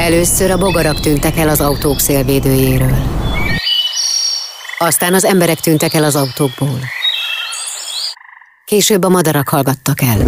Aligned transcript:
Először 0.00 0.50
a 0.50 0.58
bogarak 0.58 1.00
tűntek 1.00 1.36
el 1.36 1.48
az 1.48 1.60
autók 1.60 2.00
szélvédőjéről. 2.00 2.98
Aztán 4.78 5.14
az 5.14 5.24
emberek 5.24 5.60
tűntek 5.60 5.94
el 5.94 6.04
az 6.04 6.16
autókból. 6.16 6.78
Később 8.64 9.04
a 9.04 9.08
madarak 9.08 9.48
hallgattak 9.48 10.02
el. 10.02 10.18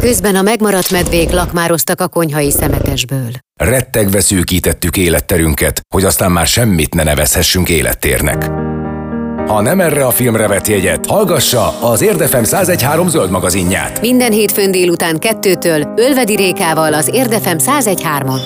Közben 0.00 0.36
a 0.36 0.42
megmaradt 0.42 0.90
medvék 0.90 1.30
lakmároztak 1.30 2.00
a 2.00 2.08
konyhai 2.08 2.50
szemetesből. 2.50 3.30
Rettegve 3.54 4.20
szűkítettük 4.20 4.96
életterünket, 4.96 5.80
hogy 5.94 6.04
aztán 6.04 6.32
már 6.32 6.46
semmit 6.46 6.94
ne 6.94 7.02
nevezhessünk 7.02 7.68
élettérnek. 7.68 8.50
Ha 9.46 9.60
nem 9.60 9.80
erre 9.80 10.06
a 10.06 10.10
filmre 10.10 10.48
vett 10.48 10.66
jegyet, 10.66 11.06
hallgassa 11.06 11.80
az 11.80 12.02
Érdefem 12.02 12.42
1013 12.42 13.08
zöld 13.08 13.30
magazinját. 13.30 14.00
Minden 14.00 14.32
hétfőn 14.32 14.70
délután 14.70 15.18
kettőtől 15.18 15.92
Ölvedi 15.96 16.36
Rékával 16.36 16.94
az 16.94 17.10
Érdefem 17.12 17.58
1013-on. 17.58 18.40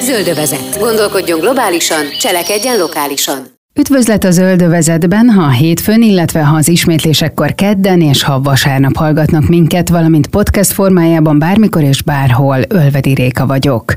Zöldövezet. 0.00 0.78
Gondolkodjon 0.78 1.40
globálisan, 1.40 2.04
cselekedjen 2.18 2.78
lokálisan. 2.78 3.57
Üdvözlet 3.78 4.24
a 4.24 4.30
zöldövezetben, 4.30 5.30
ha 5.30 5.50
hétfőn, 5.50 6.02
illetve 6.02 6.44
ha 6.44 6.56
az 6.56 6.68
ismétlésekkor 6.68 7.54
kedden 7.54 8.00
és 8.00 8.22
ha 8.22 8.40
vasárnap 8.40 8.96
hallgatnak 8.96 9.48
minket, 9.48 9.88
valamint 9.88 10.26
podcast 10.26 10.72
formájában 10.72 11.38
bármikor 11.38 11.82
és 11.82 12.02
bárhol, 12.02 12.58
Ölvedi 12.68 13.14
Réka 13.14 13.46
vagyok. 13.46 13.94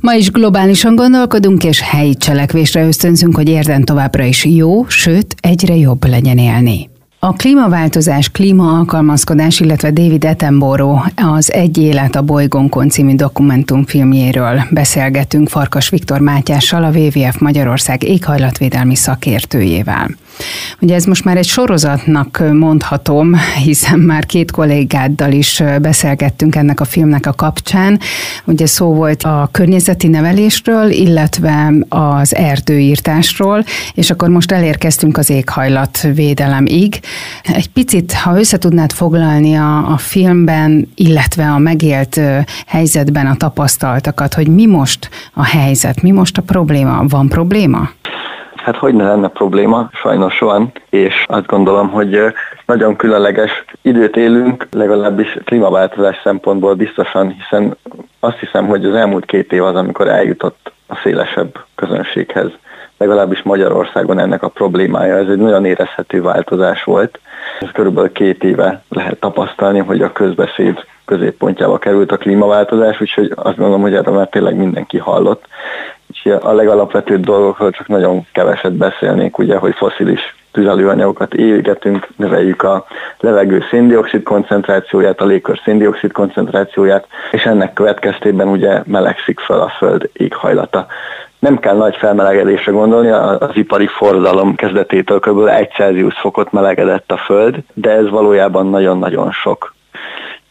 Ma 0.00 0.14
is 0.14 0.30
globálisan 0.30 0.94
gondolkodunk 0.94 1.64
és 1.64 1.80
helyi 1.80 2.14
cselekvésre 2.14 2.86
ösztönzünk, 2.86 3.36
hogy 3.36 3.48
érden 3.48 3.84
továbbra 3.84 4.24
is 4.24 4.44
jó, 4.44 4.88
sőt, 4.88 5.34
egyre 5.40 5.76
jobb 5.76 6.08
legyen 6.08 6.38
élni. 6.38 6.91
A 7.24 7.32
klímaváltozás, 7.32 8.28
klímaalkalmazkodás, 8.28 9.60
illetve 9.60 9.90
David 9.90 10.24
Attenborough 10.24 11.06
az 11.16 11.52
Egy 11.52 11.78
élet 11.78 12.16
a 12.16 12.22
bolygónkon 12.22 12.88
című 12.88 13.14
dokumentumfilmjéről 13.14 14.62
beszélgetünk 14.70 15.48
Farkas 15.48 15.88
Viktor 15.88 16.20
Mátyással, 16.20 16.84
a 16.84 16.90
WWF 16.90 17.38
Magyarország 17.38 18.02
éghajlatvédelmi 18.02 18.94
szakértőjével. 18.94 20.08
Ugye 20.80 20.94
ez 20.94 21.04
most 21.04 21.24
már 21.24 21.36
egy 21.36 21.46
sorozatnak 21.46 22.42
mondhatom, 22.52 23.34
hiszen 23.64 23.98
már 23.98 24.26
két 24.26 24.50
kollégáddal 24.50 25.32
is 25.32 25.62
beszélgettünk 25.80 26.54
ennek 26.54 26.80
a 26.80 26.84
filmnek 26.84 27.26
a 27.26 27.32
kapcsán. 27.32 28.00
Ugye 28.44 28.66
szó 28.66 28.94
volt 28.94 29.22
a 29.22 29.48
környezeti 29.52 30.08
nevelésről, 30.08 30.90
illetve 30.90 31.72
az 31.88 32.34
erdőírtásról, 32.34 33.64
és 33.94 34.10
akkor 34.10 34.28
most 34.28 34.52
elérkeztünk 34.52 35.16
az 35.18 35.30
éghajlatvédelemig. 35.30 37.00
Egy 37.42 37.68
picit, 37.68 38.12
ha 38.12 38.38
össze 38.38 38.58
tudnád 38.58 38.92
foglalni 38.92 39.54
a, 39.54 39.92
a 39.92 39.96
filmben, 39.96 40.88
illetve 40.94 41.50
a 41.50 41.58
megélt 41.58 42.20
helyzetben 42.66 43.26
a 43.26 43.36
tapasztaltakat, 43.36 44.34
hogy 44.34 44.48
mi 44.48 44.66
most 44.66 45.08
a 45.32 45.44
helyzet, 45.44 46.02
mi 46.02 46.10
most 46.10 46.38
a 46.38 46.42
probléma? 46.42 47.04
Van 47.08 47.28
probléma? 47.28 47.90
Hát 48.62 48.76
hogy 48.76 48.94
ne 48.94 49.04
lenne 49.04 49.28
probléma, 49.28 49.88
sajnos 49.92 50.38
van, 50.38 50.72
és 50.90 51.24
azt 51.28 51.46
gondolom, 51.46 51.90
hogy 51.90 52.32
nagyon 52.66 52.96
különleges 52.96 53.64
időt 53.82 54.16
élünk, 54.16 54.66
legalábbis 54.70 55.38
klímaváltozás 55.44 56.20
szempontból 56.24 56.74
biztosan, 56.74 57.36
hiszen 57.38 57.76
azt 58.20 58.38
hiszem, 58.38 58.66
hogy 58.66 58.84
az 58.84 58.94
elmúlt 58.94 59.24
két 59.24 59.52
év 59.52 59.64
az, 59.64 59.74
amikor 59.74 60.08
eljutott 60.08 60.72
a 60.86 60.96
szélesebb 61.02 61.64
közönséghez 61.74 62.50
legalábbis 63.02 63.42
Magyarországon 63.42 64.18
ennek 64.18 64.42
a 64.42 64.48
problémája. 64.48 65.16
Ez 65.16 65.28
egy 65.28 65.38
nagyon 65.38 65.64
érezhető 65.64 66.22
változás 66.22 66.84
volt. 66.84 67.20
Ez 67.60 67.68
körülbelül 67.72 68.12
két 68.12 68.44
éve 68.44 68.82
lehet 68.88 69.20
tapasztalni, 69.20 69.78
hogy 69.78 70.02
a 70.02 70.12
közbeszéd 70.12 70.84
középpontjába 71.04 71.78
került 71.78 72.12
a 72.12 72.16
klímaváltozás, 72.16 73.00
úgyhogy 73.00 73.32
azt 73.34 73.56
gondolom, 73.56 73.80
hogy 73.80 73.94
erről 73.94 74.14
már 74.14 74.28
tényleg 74.28 74.56
mindenki 74.56 74.98
hallott. 74.98 75.44
Úgyhogy 76.10 76.32
a 76.42 76.52
legalapvetőbb 76.52 77.24
dolgokról 77.24 77.70
csak 77.70 77.88
nagyon 77.88 78.26
keveset 78.32 78.72
beszélnék, 78.72 79.38
ugye, 79.38 79.56
hogy 79.56 79.74
foszilis 79.74 80.20
tüzelőanyagokat 80.52 81.34
égetünk, 81.34 82.08
növeljük 82.16 82.62
a 82.62 82.84
levegő 83.20 83.64
széndiokszid 83.70 84.22
koncentrációját, 84.22 85.20
a 85.20 85.24
légkör 85.24 85.60
széndiokszid 85.64 86.12
koncentrációját, 86.12 87.06
és 87.30 87.42
ennek 87.42 87.72
következtében 87.72 88.48
ugye 88.48 88.82
melegszik 88.86 89.40
fel 89.40 89.60
a 89.60 89.72
föld 89.78 90.10
éghajlata. 90.12 90.86
Nem 91.38 91.58
kell 91.58 91.76
nagy 91.76 91.96
felmelegedésre 91.96 92.72
gondolni, 92.72 93.08
az 93.08 93.50
ipari 93.52 93.86
forradalom 93.86 94.54
kezdetétől 94.54 95.20
kb. 95.20 95.46
1 95.46 95.70
Celsius 95.70 96.18
fokot 96.18 96.52
melegedett 96.52 97.12
a 97.12 97.16
föld, 97.16 97.56
de 97.74 97.90
ez 97.90 98.08
valójában 98.08 98.66
nagyon-nagyon 98.66 99.30
sok 99.30 99.71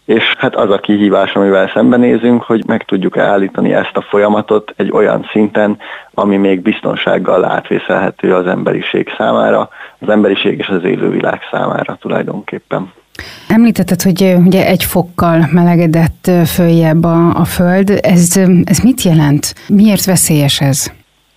és 0.06 0.36
hát 0.38 0.56
az 0.56 0.70
a 0.70 0.80
kihívás, 0.80 1.34
amivel 1.34 1.72
szembenézünk, 1.74 2.44
hogy 2.44 2.64
meg 2.66 2.84
tudjuk 2.84 3.18
állítani 3.18 3.74
ezt 3.74 3.98
a 3.98 4.02
folyamatot 4.02 4.74
egy 4.78 4.92
olyan 4.92 5.28
szinten, 5.32 5.78
ami 6.14 6.38
még 6.38 6.62
biztonsággal 6.62 7.46
átvészelhető 7.46 8.36
az 8.36 8.48
emberiség 8.48 9.10
számára, 9.18 9.70
az 10.00 10.10
emberiség 10.10 10.60
és 10.60 10.68
az 10.68 10.84
élővilág 10.84 11.40
számára 11.52 11.98
tulajdonképpen. 12.02 12.92
Említetted, 13.48 14.02
hogy 14.02 14.36
ugye 14.46 14.66
egy 14.66 14.84
fokkal 14.84 15.50
melegedett 15.52 16.32
följebb 16.46 17.04
a, 17.04 17.36
a 17.36 17.46
Föld. 17.46 18.00
Ez, 18.02 18.40
ez 18.64 18.80
mit 18.80 19.02
jelent? 19.02 19.56
Miért 19.68 20.06
veszélyes 20.06 20.62
ez? 20.62 20.92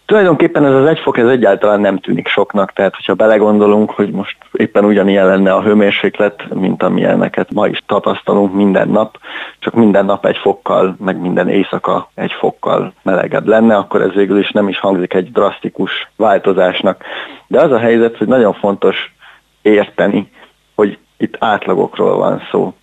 Tulajdonképpen 0.07 0.65
ez 0.65 0.73
az 0.73 0.87
egy 0.87 0.99
fok 0.99 1.19
ez 1.19 1.29
egyáltalán 1.29 1.81
nem 1.81 1.99
tűnik 1.99 2.29
soknak, 2.29 2.73
tehát 2.73 2.95
hogyha 2.95 3.15
belegondolunk, 3.15 3.91
hogy 3.91 4.11
most 4.11 4.37
éppen 4.53 4.85
ugyanilyen 4.85 5.27
lenne 5.27 5.53
a 5.53 5.63
hőmérséklet, 5.63 6.55
mint 6.55 6.83
amilyeneket 6.83 7.53
ma 7.53 7.67
is 7.67 7.83
tapasztalunk 7.87 8.55
minden 8.55 8.89
nap, 8.89 9.19
csak 9.59 9.75
minden 9.75 10.05
nap 10.05 10.27
egy 10.27 10.37
fokkal, 10.37 10.97
meg 10.99 11.21
minden 11.21 11.49
éjszaka 11.49 12.11
egy 12.15 12.33
fokkal 12.33 12.93
melegebb 13.03 13.47
lenne, 13.47 13.77
akkor 13.77 14.01
ez 14.03 14.13
végül 14.13 14.39
is 14.39 14.51
nem 14.51 14.69
is 14.69 14.79
hangzik 14.79 15.15
egy 15.15 15.33
drasztikus 15.33 16.11
változásnak. 16.17 17.05
De 17.47 17.61
az 17.61 17.71
a 17.71 17.79
helyzet, 17.79 18.17
hogy 18.17 18.27
nagyon 18.27 18.53
fontos 18.53 19.15
érteni, 19.63 20.31
hogy 20.75 20.99
itt 21.17 21.37
átlagokról 21.39 22.17
van 22.17 22.43
szó. 22.51 22.75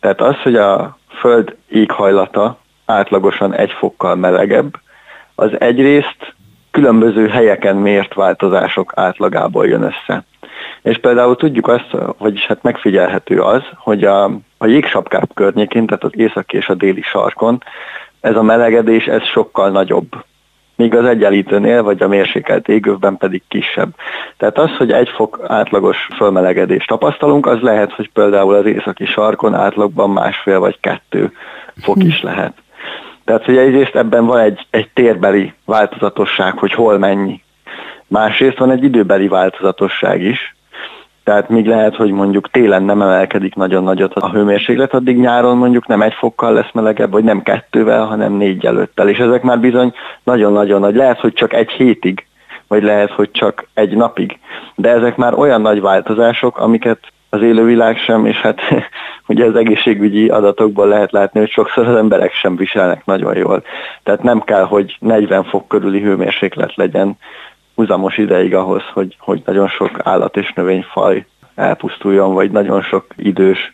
Tehát 0.00 0.20
az, 0.20 0.36
hogy 0.42 0.56
a 0.56 0.96
Föld 1.08 1.56
éghajlata 1.68 2.58
átlagosan 2.86 3.54
egy 3.54 3.70
fokkal 3.70 4.14
melegebb, 4.14 4.80
az 5.34 5.60
egyrészt 5.60 6.34
különböző 6.72 7.28
helyeken 7.28 7.76
mért 7.76 8.14
változások 8.14 8.92
átlagából 8.94 9.66
jön 9.66 9.82
össze. 9.82 10.24
És 10.82 10.98
például 10.98 11.36
tudjuk 11.36 11.68
azt, 11.68 11.96
vagyis 12.18 12.46
hát 12.46 12.62
megfigyelhető 12.62 13.40
az, 13.40 13.62
hogy 13.76 14.04
a, 14.04 14.24
a 14.58 14.66
jégsapkáp 14.66 15.34
környékén, 15.34 15.86
tehát 15.86 16.04
az 16.04 16.12
északi 16.14 16.56
és 16.56 16.68
a 16.68 16.74
déli 16.74 17.02
sarkon 17.02 17.62
ez 18.20 18.36
a 18.36 18.42
melegedés 18.42 19.06
ez 19.06 19.24
sokkal 19.24 19.70
nagyobb 19.70 20.06
míg 20.76 20.94
az 20.94 21.04
egyenlítőnél 21.04 21.82
vagy 21.82 22.02
a 22.02 22.08
mérsékelt 22.08 22.68
égövben 22.68 23.16
pedig 23.16 23.42
kisebb. 23.48 23.88
Tehát 24.36 24.58
az, 24.58 24.76
hogy 24.76 24.92
egy 24.92 25.08
fok 25.08 25.40
átlagos 25.46 26.08
fölmelegedést 26.16 26.86
tapasztalunk, 26.86 27.46
az 27.46 27.60
lehet, 27.60 27.92
hogy 27.92 28.10
például 28.12 28.54
az 28.54 28.66
északi 28.66 29.04
sarkon 29.04 29.54
átlagban 29.54 30.10
másfél 30.10 30.58
vagy 30.58 30.80
kettő 30.80 31.32
fok 31.82 32.04
is 32.04 32.22
lehet. 32.22 32.52
Tehát, 33.24 33.44
hogy 33.44 33.56
egyrészt 33.56 33.96
ebben 33.96 34.26
van 34.26 34.38
egy, 34.38 34.66
egy 34.70 34.90
térbeli 34.94 35.52
változatosság, 35.64 36.58
hogy 36.58 36.72
hol 36.72 36.98
mennyi. 36.98 37.42
Másrészt 38.06 38.58
van 38.58 38.70
egy 38.70 38.84
időbeli 38.84 39.28
változatosság 39.28 40.22
is, 40.22 40.54
tehát 41.24 41.48
még 41.48 41.66
lehet, 41.66 41.96
hogy 41.96 42.10
mondjuk 42.10 42.50
télen 42.50 42.82
nem 42.82 43.02
emelkedik 43.02 43.54
nagyon 43.54 43.82
nagyot 43.82 44.14
a 44.14 44.30
hőmérséklet, 44.30 44.94
addig 44.94 45.18
nyáron 45.18 45.56
mondjuk 45.56 45.86
nem 45.86 46.02
egy 46.02 46.14
fokkal 46.14 46.52
lesz 46.52 46.72
melegebb, 46.72 47.10
vagy 47.10 47.24
nem 47.24 47.42
kettővel, 47.42 48.04
hanem 48.04 48.32
négy 48.32 48.64
előttel. 48.64 49.08
És 49.08 49.18
ezek 49.18 49.42
már 49.42 49.60
bizony 49.60 49.92
nagyon-nagyon 50.24 50.80
nagy. 50.80 50.94
Lehet, 50.94 51.20
hogy 51.20 51.32
csak 51.32 51.52
egy 51.52 51.70
hétig, 51.70 52.26
vagy 52.68 52.82
lehet, 52.82 53.10
hogy 53.10 53.30
csak 53.30 53.68
egy 53.74 53.96
napig. 53.96 54.38
De 54.74 54.90
ezek 54.90 55.16
már 55.16 55.34
olyan 55.34 55.60
nagy 55.60 55.80
változások, 55.80 56.58
amiket 56.58 56.98
az 57.34 57.42
élővilág 57.42 57.98
sem, 57.98 58.26
és 58.26 58.36
hát 58.36 58.60
ugye 59.28 59.44
az 59.44 59.56
egészségügyi 59.56 60.28
adatokból 60.28 60.86
lehet 60.86 61.12
látni, 61.12 61.40
hogy 61.40 61.50
sokszor 61.50 61.88
az 61.88 61.96
emberek 61.96 62.32
sem 62.32 62.56
viselnek 62.56 63.04
nagyon 63.04 63.36
jól. 63.36 63.62
Tehát 64.02 64.22
nem 64.22 64.40
kell, 64.40 64.64
hogy 64.64 64.96
40 65.00 65.44
fok 65.44 65.68
körüli 65.68 66.00
hőmérséklet 66.00 66.74
legyen 66.74 67.16
húzamos 67.74 68.18
ideig 68.18 68.54
ahhoz, 68.54 68.82
hogy, 68.92 69.16
hogy 69.18 69.42
nagyon 69.44 69.68
sok 69.68 69.90
állat 70.02 70.36
és 70.36 70.52
növényfaj 70.52 71.26
elpusztuljon, 71.54 72.34
vagy 72.34 72.50
nagyon 72.50 72.82
sok 72.82 73.06
idős, 73.16 73.72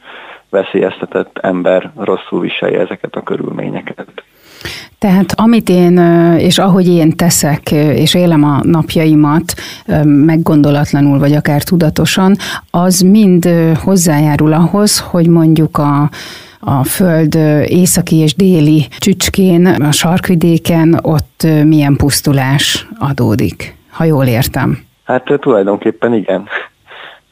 veszélyeztetett 0.51 1.39
ember 1.39 1.91
rosszul 1.97 2.41
viselje 2.41 2.81
ezeket 2.81 3.15
a 3.15 3.23
körülményeket. 3.23 4.25
Tehát 4.99 5.33
amit 5.37 5.69
én, 5.69 5.99
és 6.39 6.59
ahogy 6.59 6.89
én 6.89 7.17
teszek, 7.17 7.71
és 7.73 8.15
élem 8.15 8.45
a 8.45 8.61
napjaimat 8.63 9.55
meggondolatlanul, 10.05 11.19
vagy 11.19 11.33
akár 11.33 11.63
tudatosan, 11.63 12.37
az 12.71 13.01
mind 13.01 13.49
hozzájárul 13.83 14.53
ahhoz, 14.53 14.99
hogy 14.99 15.27
mondjuk 15.27 15.79
a 15.79 16.11
a 16.61 16.85
föld 16.85 17.35
északi 17.65 18.17
és 18.17 18.35
déli 18.35 18.87
csücskén, 18.99 19.67
a 19.67 19.93
sarkvidéken 19.93 20.99
ott 21.03 21.47
milyen 21.65 21.97
pusztulás 21.97 22.89
adódik, 22.99 23.77
ha 23.91 24.05
jól 24.05 24.25
értem. 24.27 24.79
Hát 25.05 25.25
tulajdonképpen 25.41 26.15
igen. 26.15 26.49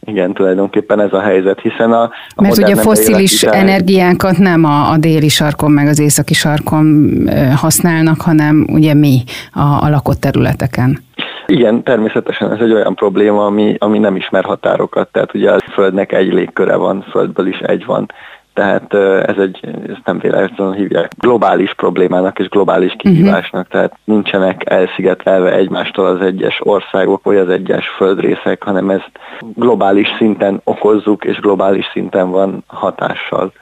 Igen, 0.07 0.33
tulajdonképpen 0.33 1.01
ez 1.01 1.13
a 1.13 1.21
helyzet, 1.21 1.61
hiszen 1.61 1.93
a, 1.93 2.03
a 2.35 2.43
Mert 2.43 2.59
ugye 2.59 2.77
foszilis 2.77 3.43
energiákat 3.43 4.39
nem 4.39 4.65
a, 4.65 4.91
a 4.91 4.97
déli 4.97 5.29
sarkon 5.29 5.71
meg 5.71 5.87
az 5.87 6.01
északi 6.01 6.35
sarkon 6.35 7.11
használnak, 7.57 8.21
hanem 8.21 8.67
ugye 8.73 8.95
mi 8.95 9.23
a, 9.53 9.61
a 9.61 9.89
lakott 9.89 10.21
területeken. 10.21 11.05
Igen, 11.47 11.83
természetesen 11.83 12.53
ez 12.53 12.61
egy 12.61 12.73
olyan 12.73 12.95
probléma, 12.95 13.45
ami, 13.45 13.75
ami 13.79 13.99
nem 13.99 14.17
ismer 14.17 14.45
határokat, 14.45 15.09
tehát 15.13 15.35
ugye 15.35 15.51
a 15.51 15.59
Földnek 15.73 16.13
egy 16.13 16.33
légköre 16.33 16.77
van, 16.77 17.05
Földből 17.11 17.47
is 17.47 17.59
egy 17.59 17.85
van, 17.85 18.11
tehát 18.57 18.95
ez 19.29 19.37
egy, 19.39 19.61
ezt 19.89 20.01
nem 20.05 20.19
véletlenül 20.19 20.75
hívják 20.75 21.13
globális 21.19 21.75
problémának 21.75 22.39
és 22.39 22.49
globális 22.49 22.91
mhm. 22.91 22.99
kihívásnak, 22.99 23.67
uh-huh. 23.67 23.73
tehát 23.73 23.99
nincsenek 24.05 24.71
elszigetelve 24.71 25.53
egymástól 25.53 26.07
az 26.07 26.21
egyes 26.21 26.61
országok 26.63 27.25
vagy 27.25 27.37
az 27.37 27.49
egyes 27.49 27.89
földrészek, 27.89 28.63
hanem 28.63 28.91
ezt 28.91 29.11
globális 29.55 30.09
szinten 30.19 30.61
okozzuk, 30.65 31.25
és 31.25 31.41
globális 31.41 31.87
szinten 31.93 32.31
van 32.31 32.65
hatással. 32.67 33.53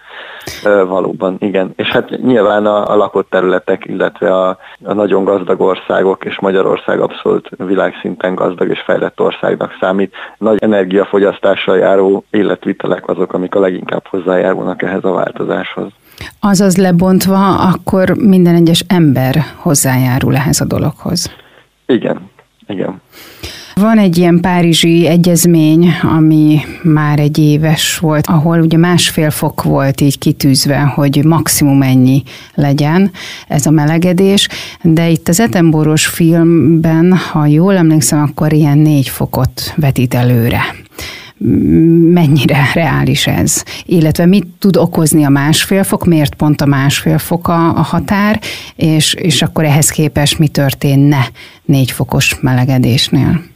Valóban, 0.62 1.36
igen. 1.38 1.72
És 1.76 1.88
hát 1.88 2.22
nyilván 2.22 2.66
a, 2.66 2.90
a 2.90 2.96
lakott 2.96 3.30
területek, 3.30 3.84
illetve 3.86 4.34
a, 4.34 4.58
a 4.82 4.92
nagyon 4.92 5.24
gazdag 5.24 5.60
országok, 5.60 6.24
és 6.24 6.40
Magyarország 6.40 7.00
abszolút 7.00 7.48
világszinten 7.56 8.34
gazdag 8.34 8.68
és 8.68 8.80
fejlett 8.80 9.20
országnak 9.20 9.76
számít. 9.80 10.14
Nagy 10.38 10.62
energiafogyasztással 10.62 11.76
járó 11.76 12.24
életvitelek 12.30 13.08
azok, 13.08 13.32
amik 13.32 13.54
a 13.54 13.60
leginkább 13.60 14.06
hozzájárulnak 14.06 14.82
ehhez 14.82 15.04
a 15.04 15.12
változáshoz. 15.12 15.92
Azaz 16.40 16.76
lebontva, 16.76 17.58
akkor 17.58 18.10
minden 18.16 18.54
egyes 18.54 18.84
ember 18.88 19.34
hozzájárul 19.56 20.36
ehhez 20.36 20.60
a 20.60 20.64
dologhoz. 20.64 21.30
Igen, 21.86 22.30
igen. 22.66 23.00
Van 23.74 23.98
egy 23.98 24.18
ilyen 24.18 24.40
párizsi 24.40 25.06
egyezmény, 25.06 25.88
ami 26.02 26.60
már 26.82 27.18
egy 27.18 27.38
éves 27.38 27.98
volt, 27.98 28.26
ahol 28.26 28.60
ugye 28.60 28.76
másfél 28.76 29.30
fok 29.30 29.62
volt 29.62 30.00
így 30.00 30.18
kitűzve, 30.18 30.80
hogy 30.80 31.24
maximum 31.24 31.82
ennyi 31.82 32.22
legyen 32.54 33.10
ez 33.48 33.66
a 33.66 33.70
melegedés, 33.70 34.48
de 34.82 35.08
itt 35.08 35.28
az 35.28 35.40
Etenboros 35.40 36.06
filmben, 36.06 37.16
ha 37.16 37.46
jól 37.46 37.76
emlékszem, 37.76 38.22
akkor 38.22 38.52
ilyen 38.52 38.78
négy 38.78 39.08
fokot 39.08 39.74
vetít 39.76 40.14
előre. 40.14 40.60
Mennyire 42.12 42.70
reális 42.74 43.26
ez, 43.26 43.62
illetve 43.84 44.26
mit 44.26 44.46
tud 44.58 44.76
okozni 44.76 45.24
a 45.24 45.28
másfél 45.28 45.82
fok, 45.82 46.04
miért 46.04 46.34
pont 46.34 46.60
a 46.60 46.66
másfél 46.66 47.18
fok 47.18 47.48
a, 47.48 47.68
a 47.68 47.82
határ, 47.82 48.40
és, 48.76 49.14
és 49.14 49.42
akkor 49.42 49.64
ehhez 49.64 49.88
képest 49.88 50.38
mi 50.38 50.48
történne 50.48 51.26
négy 51.64 51.90
fokos 51.90 52.36
melegedésnél? 52.40 53.52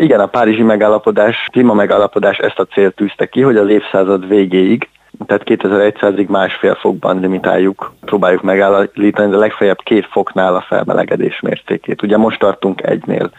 Igen, 0.00 0.20
a 0.20 0.26
Párizsi 0.26 0.62
megállapodás, 0.62 1.48
klíma 1.52 1.74
megállapodás 1.74 2.38
ezt 2.38 2.58
a 2.58 2.64
célt 2.64 2.94
tűzte 2.94 3.26
ki, 3.26 3.40
hogy 3.40 3.56
az 3.56 3.68
évszázad 3.68 4.28
végéig 4.28 4.88
tehát 5.26 5.42
2100-ig 5.46 6.26
másfél 6.26 6.74
fokban 6.74 7.20
limitáljuk, 7.20 7.92
próbáljuk 8.00 8.42
megállítani, 8.42 9.30
de 9.30 9.36
legfeljebb 9.36 9.80
két 9.82 10.06
foknál 10.06 10.54
a 10.54 10.64
felmelegedés 10.68 11.40
mértékét. 11.40 12.02
Ugye 12.02 12.16
most 12.16 12.38
tartunk 12.38 12.82
egynél, 12.82 13.30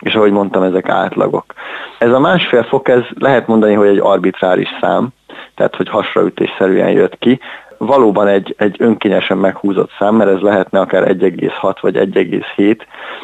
és 0.00 0.14
ahogy 0.14 0.30
mondtam, 0.30 0.62
ezek 0.62 0.88
átlagok. 0.88 1.54
Ez 1.98 2.12
a 2.12 2.18
másfél 2.18 2.62
fok, 2.62 2.88
ez 2.88 3.02
lehet 3.18 3.46
mondani, 3.46 3.74
hogy 3.74 3.88
egy 3.88 4.00
arbitráris 4.02 4.68
szám, 4.80 5.08
tehát 5.54 5.76
hogy 5.76 5.88
hasraütésszerűen 5.88 6.90
jött 6.90 7.18
ki. 7.18 7.40
Valóban 7.78 8.26
egy, 8.26 8.54
egy 8.58 8.76
önkényesen 8.78 9.38
meghúzott 9.38 9.90
szám, 9.98 10.14
mert 10.14 10.30
ez 10.30 10.40
lehetne 10.40 10.80
akár 10.80 11.02
1,6 11.02 11.76
vagy 11.80 11.96
1,7, 11.96 12.78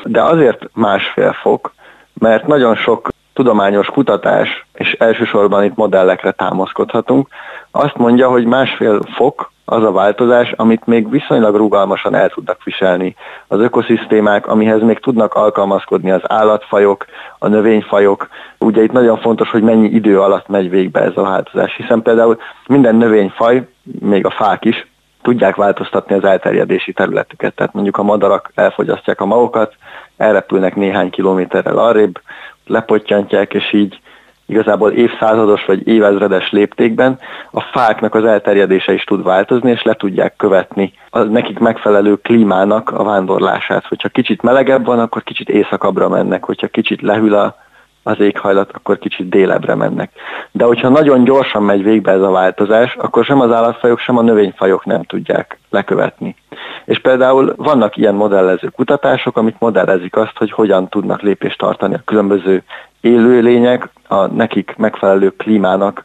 de 0.05 0.23
azért 0.23 0.69
másfél 0.75 1.33
fok, 1.33 1.73
mert 2.15 2.47
nagyon 2.47 2.75
sok 2.75 3.09
tudományos 3.33 3.87
kutatás, 3.87 4.67
és 4.75 4.93
elsősorban 4.93 5.65
itt 5.65 5.77
modellekre 5.77 6.31
támaszkodhatunk, 6.31 7.29
azt 7.71 7.97
mondja, 7.97 8.29
hogy 8.29 8.45
másfél 8.45 9.01
fok 9.15 9.53
az 9.65 9.85
a 9.85 9.93
változás, 9.93 10.53
amit 10.57 10.87
még 10.87 11.11
viszonylag 11.11 11.57
rugalmasan 11.57 12.15
el 12.15 12.29
tudnak 12.29 12.65
viselni 12.65 13.17
az 13.49 13.61
ökoszisztémák, 13.61 14.47
amihez 14.47 14.83
még 14.83 14.99
tudnak 14.99 15.35
alkalmazkodni 15.35 16.11
az 16.11 16.21
állatfajok, 16.25 17.07
a 17.39 17.49
növényfajok. 17.49 18.29
Ugye 18.59 18.83
itt 18.83 18.93
nagyon 18.93 19.19
fontos, 19.19 19.51
hogy 19.51 19.63
mennyi 19.63 19.89
idő 19.89 20.21
alatt 20.21 20.49
megy 20.49 20.71
végbe 20.71 21.01
ez 21.01 21.17
a 21.17 21.23
változás, 21.23 21.77
hiszen 21.77 22.03
például 22.03 22.39
minden 22.67 22.95
növényfaj, 22.95 23.69
még 24.01 24.27
a 24.27 24.31
fák 24.31 24.65
is, 24.65 24.87
tudják 25.23 25.57
változtatni 25.57 26.15
az 26.15 26.25
elterjedési 26.25 26.93
területüket. 26.93 27.55
Tehát 27.55 27.73
mondjuk 27.73 27.97
a 27.97 28.03
madarak 28.03 28.51
elfogyasztják 28.55 29.21
a 29.21 29.27
magokat, 29.27 29.75
elrepülnek 30.17 30.77
néhány 30.77 31.11
kilométerrel 31.11 31.79
arrébb, 31.79 32.21
lepottyantják, 32.67 33.55
és 33.55 33.73
így 33.73 34.01
igazából 34.47 34.91
évszázados 34.91 35.65
vagy 35.65 35.87
évezredes 35.87 36.51
léptékben 36.51 37.19
a 37.51 37.61
fáknak 37.61 38.15
az 38.15 38.25
elterjedése 38.25 38.93
is 38.93 39.05
tud 39.05 39.23
változni, 39.23 39.71
és 39.71 39.83
le 39.83 39.95
tudják 39.95 40.37
követni 40.37 40.93
a 41.11 41.19
nekik 41.19 41.59
megfelelő 41.59 42.17
klímának 42.17 42.91
a 42.91 43.05
vándorlását. 43.05 43.87
Hogyha 43.87 44.09
kicsit 44.09 44.43
melegebb 44.43 44.85
van, 44.85 44.99
akkor 44.99 45.23
kicsit 45.23 45.49
északabbra 45.49 46.09
mennek, 46.09 46.45
hogyha 46.45 46.67
kicsit 46.69 47.03
lehűl 47.03 47.35
a 47.35 47.57
az 48.03 48.21
éghajlat, 48.21 48.71
akkor 48.73 48.99
kicsit 48.99 49.29
délebre 49.29 49.75
mennek. 49.75 50.11
De 50.51 50.65
hogyha 50.65 50.89
nagyon 50.89 51.25
gyorsan 51.25 51.63
megy 51.63 51.83
végbe 51.83 52.13
ez 52.13 52.21
a 52.21 52.31
változás, 52.31 52.95
akkor 52.95 53.25
sem 53.25 53.41
az 53.41 53.53
állatfajok, 53.53 53.99
sem 53.99 54.19
a 54.19 54.23
növényfajok 54.23 54.85
nem 54.85 55.03
tudják 55.03 55.59
lekövetni. 55.71 56.37
És 56.85 56.99
például 56.99 57.55
vannak 57.57 57.97
ilyen 57.97 58.15
modellező 58.15 58.69
kutatások, 58.69 59.37
amik 59.37 59.57
modellezik 59.59 60.17
azt, 60.17 60.37
hogy 60.37 60.51
hogyan 60.51 60.89
tudnak 60.89 61.21
lépést 61.21 61.59
tartani 61.59 61.95
a 61.95 62.03
különböző 62.05 62.63
élőlények 63.01 63.89
a 64.09 64.27
nekik 64.27 64.75
megfelelő 64.77 65.31
klímának 65.31 66.03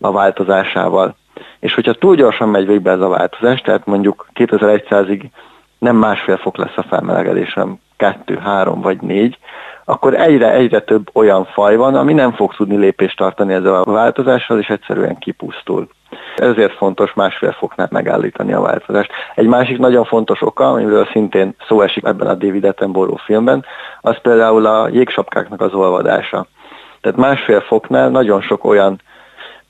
a 0.00 0.12
változásával. 0.12 1.16
És 1.58 1.74
hogyha 1.74 1.92
túl 1.92 2.14
gyorsan 2.14 2.48
megy 2.48 2.66
végbe 2.66 2.90
ez 2.90 3.00
a 3.00 3.08
változás, 3.08 3.60
tehát 3.60 3.86
mondjuk 3.86 4.26
2100-ig 4.34 5.22
nem 5.78 5.96
másfél 5.96 6.36
fok 6.36 6.56
lesz 6.56 6.76
a 6.76 6.86
felmelegedés, 6.88 7.52
hanem 7.52 7.78
kettő, 7.96 8.36
három 8.36 8.80
vagy 8.80 9.00
négy, 9.00 9.38
akkor 9.84 10.14
egyre-egyre 10.14 10.80
több 10.80 11.10
olyan 11.12 11.44
faj 11.44 11.76
van, 11.76 11.94
ami 11.94 12.12
nem 12.12 12.32
fog 12.32 12.54
tudni 12.54 12.76
lépést 12.76 13.16
tartani 13.16 13.52
ezzel 13.52 13.74
a 13.74 13.92
változással, 13.92 14.58
és 14.58 14.68
egyszerűen 14.68 15.18
kipusztul. 15.18 15.88
Ezért 16.36 16.76
fontos 16.76 17.14
másfél 17.14 17.52
foknál 17.52 17.88
megállítani 17.90 18.52
a 18.52 18.60
változást. 18.60 19.12
Egy 19.34 19.46
másik 19.46 19.78
nagyon 19.78 20.04
fontos 20.04 20.42
oka, 20.42 20.70
amiről 20.70 21.08
szintén 21.12 21.54
szó 21.68 21.80
esik 21.80 22.04
ebben 22.04 22.26
a 22.26 22.34
David 22.34 22.64
Attenborough 22.64 23.22
filmben, 23.22 23.64
az 24.00 24.20
például 24.22 24.66
a 24.66 24.88
jégsapkáknak 24.88 25.60
az 25.60 25.74
olvadása. 25.74 26.46
Tehát 27.00 27.18
másfél 27.18 27.60
foknál 27.60 28.08
nagyon 28.08 28.40
sok 28.40 28.64
olyan, 28.64 29.00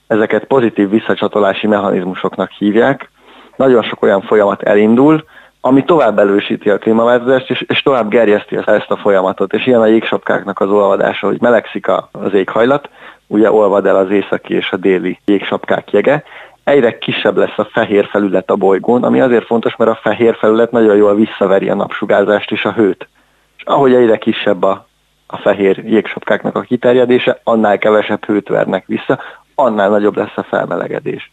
ezeket 0.06 0.44
pozitív 0.44 0.90
visszacsatolási 0.90 1.66
mechanizmusoknak 1.66 2.50
hívják, 2.50 3.10
nagyon 3.56 3.82
sok 3.82 4.02
olyan 4.02 4.20
folyamat 4.20 4.62
elindul, 4.62 5.24
ami 5.60 5.84
tovább 5.84 6.18
elősíti 6.18 6.70
a 6.70 6.78
klímaváltozást, 6.78 7.50
és, 7.50 7.64
és 7.68 7.82
tovább 7.82 8.08
gerjeszti 8.08 8.56
ezt 8.56 8.90
a 8.90 8.96
folyamatot. 8.96 9.52
És 9.52 9.66
ilyen 9.66 9.80
a 9.80 9.86
jégsapkáknak 9.86 10.60
az 10.60 10.70
olvadása, 10.70 11.26
hogy 11.26 11.40
melegszik 11.40 11.86
az 12.12 12.34
éghajlat, 12.34 12.88
ugye 13.26 13.52
olvad 13.52 13.86
el 13.86 13.96
az 13.96 14.10
északi 14.10 14.54
és 14.54 14.70
a 14.70 14.76
déli 14.76 15.18
jégsapkák 15.24 15.90
jege, 15.90 16.24
egyre 16.64 16.98
kisebb 16.98 17.36
lesz 17.36 17.58
a 17.58 17.68
fehér 17.72 18.06
felület 18.06 18.50
a 18.50 18.56
bolygón, 18.56 19.04
ami 19.04 19.20
azért 19.20 19.46
fontos, 19.46 19.76
mert 19.76 19.90
a 19.90 19.98
fehér 20.02 20.36
felület 20.36 20.70
nagyon 20.70 20.96
jól 20.96 21.14
visszaveri 21.14 21.68
a 21.68 21.74
napsugárzást 21.74 22.50
és 22.50 22.64
a 22.64 22.72
hőt. 22.72 23.08
És 23.56 23.62
ahogy 23.64 23.94
egyre 23.94 24.16
kisebb 24.16 24.62
a, 24.62 24.86
a 25.26 25.36
fehér 25.36 25.82
jégsapkáknak 25.84 26.56
a 26.56 26.60
kiterjedése, 26.60 27.40
annál 27.44 27.78
kevesebb 27.78 28.24
hőt 28.24 28.48
vernek 28.48 28.86
vissza, 28.86 29.18
annál 29.54 29.88
nagyobb 29.88 30.16
lesz 30.16 30.36
a 30.36 30.42
felmelegedés. 30.42 31.30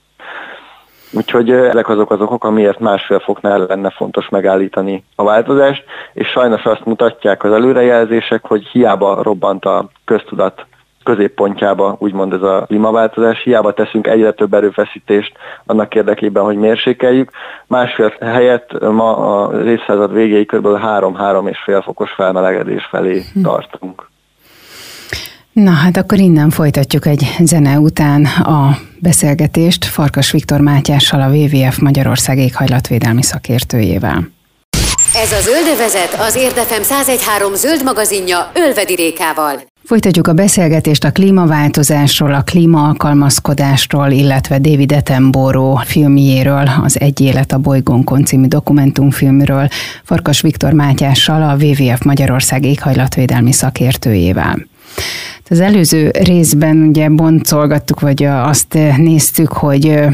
Úgyhogy 1.12 1.52
ezek 1.52 1.90
azok 1.90 2.12
az 2.12 2.22
okok, 2.22 2.44
amiért 2.44 2.80
másfél 2.80 3.20
foknál 3.20 3.66
lenne 3.66 3.90
fontos 3.90 4.30
megállítani 4.30 5.04
a 5.16 5.24
változást, 5.24 5.84
és 6.14 6.28
sajnos 6.28 6.64
azt 6.64 6.86
mutatják 6.86 7.44
az 7.44 7.52
előrejelzések, 7.52 8.46
hogy 8.46 8.66
hiába 8.66 9.24
robbant 9.24 9.66
a 9.66 9.90
köztudat 10.06 10.66
középpontjába, 11.04 11.96
úgymond 12.00 12.34
ez 12.34 12.42
a 12.42 12.64
klímaváltozás, 12.68 13.44
hiába 13.44 13.74
teszünk 13.74 14.08
egyre 14.08 14.32
több 14.32 14.54
erőfeszítést 14.54 15.38
annak 15.66 15.96
érdekében, 15.96 16.44
hogy 16.44 16.58
mérsékeljük. 16.58 17.32
Másfél 17.68 18.14
helyett 18.20 18.80
ma 18.80 19.16
a 19.18 19.64
évszázad 19.64 20.14
végéig 20.14 20.48
kb. 20.48 20.66
3-3 20.66 21.50
és 21.50 21.60
fél 21.64 21.82
fokos 21.82 22.12
felmelegedés 22.12 22.86
felé 22.86 23.22
hm. 23.34 23.42
tartunk. 23.42 24.08
Na 25.64 25.72
hát 25.72 25.98
akkor 25.98 26.20
innen 26.20 26.50
folytatjuk 26.50 27.06
egy 27.06 27.36
zene 27.40 27.80
után 27.80 28.26
a 28.26 28.78
beszélgetést 29.00 29.86
Farkas 29.86 30.32
Viktor 30.32 30.60
Mátyással, 30.60 31.22
a 31.22 31.30
WWF 31.30 31.78
Magyarország 31.78 32.38
éghajlatvédelmi 32.38 33.24
szakértőjével. 33.24 34.30
Ez 35.16 35.32
a 35.32 35.42
Zöldövezet 35.42 36.14
az 36.28 36.36
Érdefem 36.36 36.82
1013 36.82 37.56
zöld 37.56 37.84
magazinja 37.84 38.52
Ölvedi 38.54 38.96
Rékával. 38.96 39.62
Folytatjuk 39.84 40.28
a 40.28 40.34
beszélgetést 40.34 41.04
a 41.04 41.12
klímaváltozásról, 41.12 42.34
a 42.34 42.42
klímaalkalmazkodásról, 42.42 44.10
illetve 44.12 44.60
David 44.60 44.92
Attenborough 44.92 45.84
filmjéről, 45.84 46.70
az 46.84 47.00
Egy 47.00 47.22
élet 47.22 47.52
a 47.52 47.58
bolygónkon 47.58 48.26
című 48.26 48.48
dokumentumfilmről, 48.48 49.68
Farkas 50.04 50.42
Viktor 50.42 50.74
Mátyással, 50.74 51.50
a 51.50 51.56
WWF 51.64 52.02
Magyarország 52.02 52.66
éghajlatvédelmi 52.66 53.52
szakértőjével. 53.52 54.68
Az 55.50 55.60
előző 55.60 56.12
részben 56.24 56.78
ugye 56.78 57.10
boncolgattuk, 57.10 58.00
vagy 58.00 58.24
azt 58.24 58.78
néztük, 58.98 59.52
hogy 59.52 60.08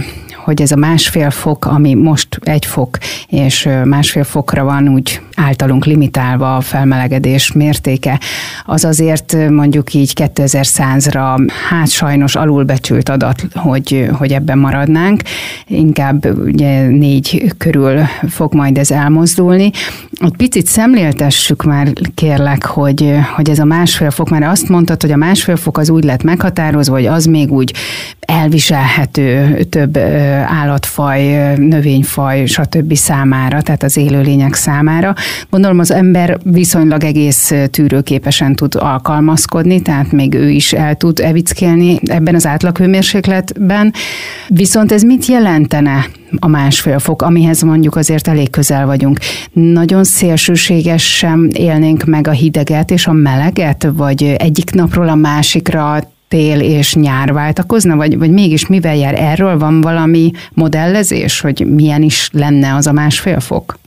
hogy 0.44 0.62
ez 0.62 0.72
a 0.72 0.76
másfél 0.76 1.30
fok, 1.30 1.66
ami 1.66 1.94
most 1.94 2.40
egy 2.42 2.66
fok, 2.66 2.98
és 3.28 3.70
másfél 3.84 4.24
fokra 4.24 4.64
van 4.64 4.90
úgy 4.90 5.22
általunk 5.36 5.86
limitálva 5.86 6.56
a 6.56 6.62
felmelegedés 6.62 7.52
mértéke, 7.52 8.20
az 8.66 8.86
azért 8.86 9.50
mondjuk 9.50 9.94
így 9.94 10.14
2100-ra 10.16 11.52
hát 11.70 11.90
sajnos 11.90 12.36
alulbecsült 12.36 13.10
adat, 13.10 13.46
hogy, 13.54 14.10
hogy 14.12 14.32
ebben 14.32 14.58
maradnánk. 14.58 15.22
Inkább 15.68 16.40
ugye 16.46 16.88
négy 16.88 17.54
körül 17.58 18.00
fog 18.30 18.54
majd 18.54 18.78
ez 18.78 18.92
elmozdulni. 18.92 19.72
Egy 20.20 20.36
picit 20.38 20.66
szemléltessük 20.66 21.64
már 21.64 21.94
kérlek, 22.16 22.66
hogy, 22.66 23.14
hogy 23.36 23.50
ez 23.50 23.60
a 23.60 23.66
másfél 23.66 24.12
fok, 24.12 24.30
mert 24.30 24.46
azt 24.46 24.70
mondtad, 24.70 25.02
hogy 25.02 25.12
a 25.12 25.18
másfél 25.24 25.56
fok 25.56 25.78
az 25.78 25.90
úgy 25.90 26.04
lett 26.04 26.24
meghatározva, 26.24 26.94
hogy 26.94 27.06
az 27.06 27.26
még 27.26 27.52
úgy 27.52 27.74
elviselhető 28.20 29.64
több 29.70 29.98
állatfaj, 30.48 31.54
növényfaj, 31.56 32.46
stb. 32.46 32.94
számára, 32.94 33.62
tehát 33.62 33.84
az 33.84 33.98
élőlények 33.98 34.54
számára. 34.54 35.14
Gondolom 35.50 35.80
az 35.80 35.92
ember 35.92 36.38
viszonylag 36.44 37.04
egész 37.04 37.54
tűrőképesen 37.72 38.56
tud 38.56 38.76
alkalmazkodni, 38.76 39.82
tehát 39.82 40.12
még 40.12 40.34
ő 40.34 40.50
is 40.50 40.74
el 40.74 40.96
tud 40.96 41.20
evickélni 41.20 42.00
ebben 42.06 42.36
az 42.36 42.46
átlaghőmérsékletben. 42.46 43.94
Viszont 44.48 44.92
ez 44.92 45.04
mit 45.04 45.26
jelentene 45.26 46.06
a 46.40 46.48
másfél 46.48 47.00
fok, 47.00 47.22
amihez 47.22 47.62
mondjuk 47.62 47.96
azért 47.96 48.28
elég 48.28 48.50
közel 48.50 48.86
vagyunk. 48.86 49.20
Nagyon 49.52 50.04
szélsőségesen 50.04 51.50
élnénk 51.54 52.04
meg 52.04 52.28
a 52.28 52.32
hideget 52.32 52.92
és 52.92 53.08
a 53.08 53.12
meleget, 53.12 53.88
vagy 53.96 54.24
egyik 54.24 54.72
napról 54.72 55.10
a 55.10 55.16
másikra 55.16 56.00
tél 56.28 56.60
és 56.60 56.94
nyár 56.96 57.34
váltakozna, 57.34 57.96
vagy, 57.96 58.18
vagy 58.18 58.32
mégis 58.32 58.68
mivel 58.68 58.96
jár? 58.96 59.20
Erről 59.20 59.58
van 59.58 59.82
valami 59.82 60.32
modellezés, 60.54 61.40
hogy 61.40 61.66
milyen 61.70 62.02
is 62.02 62.30
lenne 62.32 62.76
az 62.76 62.88
a 62.88 62.92
másfél 62.92 63.40
fok? 63.40 63.82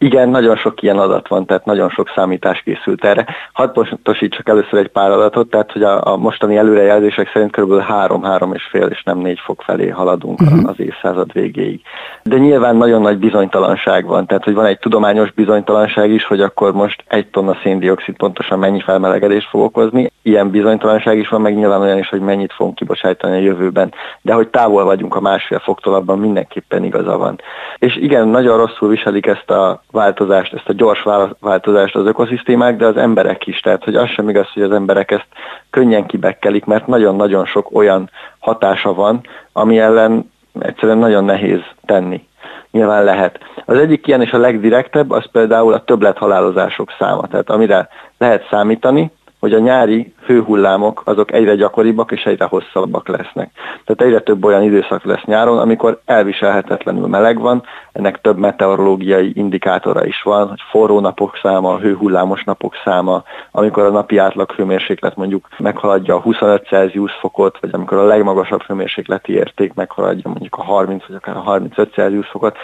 Igen, 0.00 0.28
nagyon 0.28 0.56
sok 0.56 0.82
ilyen 0.82 0.98
adat 0.98 1.28
van, 1.28 1.46
tehát 1.46 1.64
nagyon 1.64 1.88
sok 1.88 2.12
számítás 2.14 2.62
készült 2.62 3.04
erre. 3.04 3.26
Hadd 3.52 3.72
pontosítsak 3.72 4.48
először 4.48 4.78
egy 4.78 4.88
pár 4.88 5.10
adatot, 5.10 5.50
tehát 5.50 5.72
hogy 5.72 5.82
a, 5.82 6.06
a 6.06 6.16
mostani 6.16 6.56
előrejelzések 6.56 7.30
szerint 7.32 7.56
kb. 7.56 7.72
3-3 7.88 8.54
és 8.54 8.62
fél 8.70 8.86
és 8.86 9.02
nem 9.02 9.18
4 9.18 9.38
fok 9.44 9.62
felé 9.62 9.88
haladunk 9.88 10.40
uh-huh. 10.40 10.68
az 10.68 10.80
évszázad 10.80 11.32
végéig. 11.32 11.80
De 12.22 12.36
nyilván 12.36 12.76
nagyon 12.76 13.00
nagy 13.02 13.18
bizonytalanság 13.18 14.06
van, 14.06 14.26
tehát 14.26 14.44
hogy 14.44 14.54
van 14.54 14.64
egy 14.64 14.78
tudományos 14.78 15.32
bizonytalanság 15.32 16.10
is, 16.10 16.24
hogy 16.24 16.40
akkor 16.40 16.72
most 16.72 17.04
egy 17.06 17.26
tonna 17.26 17.56
széndiokszid 17.62 18.16
pontosan 18.16 18.58
mennyi 18.58 18.80
felmelegedést 18.80 19.48
fog 19.48 19.60
okozni. 19.60 20.12
Ilyen 20.22 20.50
bizonytalanság 20.50 21.18
is 21.18 21.28
van, 21.28 21.40
meg 21.40 21.54
nyilván 21.54 21.80
olyan 21.80 21.98
is, 21.98 22.08
hogy 22.08 22.20
mennyit 22.20 22.52
fogunk 22.52 22.76
kibocsájtani 22.76 23.36
a 23.36 23.40
jövőben. 23.40 23.92
De 24.22 24.32
hogy 24.32 24.48
távol 24.48 24.84
vagyunk 24.84 25.14
a 25.14 25.20
másfél 25.20 25.58
foktól, 25.58 25.94
abban 25.94 26.18
mindenképpen 26.18 26.84
igaza 26.84 27.16
van. 27.16 27.40
És 27.78 27.96
igen, 27.96 28.28
nagyon 28.28 28.56
rosszul 28.56 28.88
viselik 28.88 29.26
ezt 29.26 29.50
a 29.50 29.82
változást, 29.90 30.54
ezt 30.54 30.68
a 30.68 30.72
gyors 30.72 31.02
változást 31.40 31.94
az 31.94 32.06
ökoszisztémák, 32.06 32.76
de 32.76 32.86
az 32.86 32.96
emberek 32.96 33.46
is. 33.46 33.60
Tehát, 33.60 33.84
hogy 33.84 33.96
az 33.96 34.08
sem 34.08 34.28
igaz, 34.28 34.48
hogy 34.52 34.62
az 34.62 34.72
emberek 34.72 35.10
ezt 35.10 35.28
könnyen 35.70 36.06
kibekkelik, 36.06 36.64
mert 36.64 36.86
nagyon-nagyon 36.86 37.46
sok 37.46 37.76
olyan 37.76 38.10
hatása 38.38 38.94
van, 38.94 39.20
ami 39.52 39.78
ellen 39.78 40.32
egyszerűen 40.60 40.98
nagyon 40.98 41.24
nehéz 41.24 41.60
tenni. 41.86 42.26
Nyilván 42.70 43.04
lehet. 43.04 43.38
Az 43.64 43.76
egyik 43.76 44.06
ilyen 44.06 44.22
és 44.22 44.32
a 44.32 44.38
legdirektebb, 44.38 45.10
az 45.10 45.30
például 45.30 45.72
a 45.72 45.84
többlethalálozások 45.84 46.94
száma. 46.98 47.26
Tehát 47.26 47.50
amire 47.50 47.88
lehet 48.18 48.46
számítani, 48.50 49.10
hogy 49.40 49.52
a 49.52 49.58
nyári 49.58 50.14
hőhullámok 50.26 51.02
azok 51.04 51.32
egyre 51.32 51.54
gyakoribbak 51.54 52.12
és 52.12 52.24
egyre 52.24 52.44
hosszabbak 52.44 53.08
lesznek. 53.08 53.50
Tehát 53.84 54.02
egyre 54.02 54.20
több 54.20 54.44
olyan 54.44 54.62
időszak 54.62 55.04
lesz 55.04 55.24
nyáron, 55.24 55.58
amikor 55.58 56.00
elviselhetetlenül 56.04 57.06
meleg 57.06 57.38
van, 57.38 57.62
ennek 57.92 58.20
több 58.20 58.38
meteorológiai 58.38 59.32
indikátora 59.34 60.06
is 60.06 60.22
van, 60.22 60.48
hogy 60.48 60.60
forró 60.70 61.00
napok 61.00 61.38
száma, 61.42 61.78
hőhullámos 61.78 62.44
napok 62.44 62.74
száma, 62.84 63.22
amikor 63.50 63.82
a 63.82 63.90
napi 63.90 64.18
átlag 64.18 64.52
hőmérséklet 64.52 65.16
mondjuk 65.16 65.48
meghaladja 65.58 66.14
a 66.14 66.20
25 66.20 66.66
Celsius 66.66 67.12
fokot, 67.12 67.58
vagy 67.60 67.70
amikor 67.72 67.98
a 67.98 68.04
legmagasabb 68.04 68.62
hőmérsékleti 68.62 69.32
érték 69.32 69.74
meghaladja 69.74 70.30
mondjuk 70.30 70.54
a 70.54 70.62
30 70.62 71.06
vagy 71.06 71.16
akár 71.16 71.36
a 71.36 71.40
35 71.40 71.92
Celsius 71.92 72.28
fokot, 72.28 72.56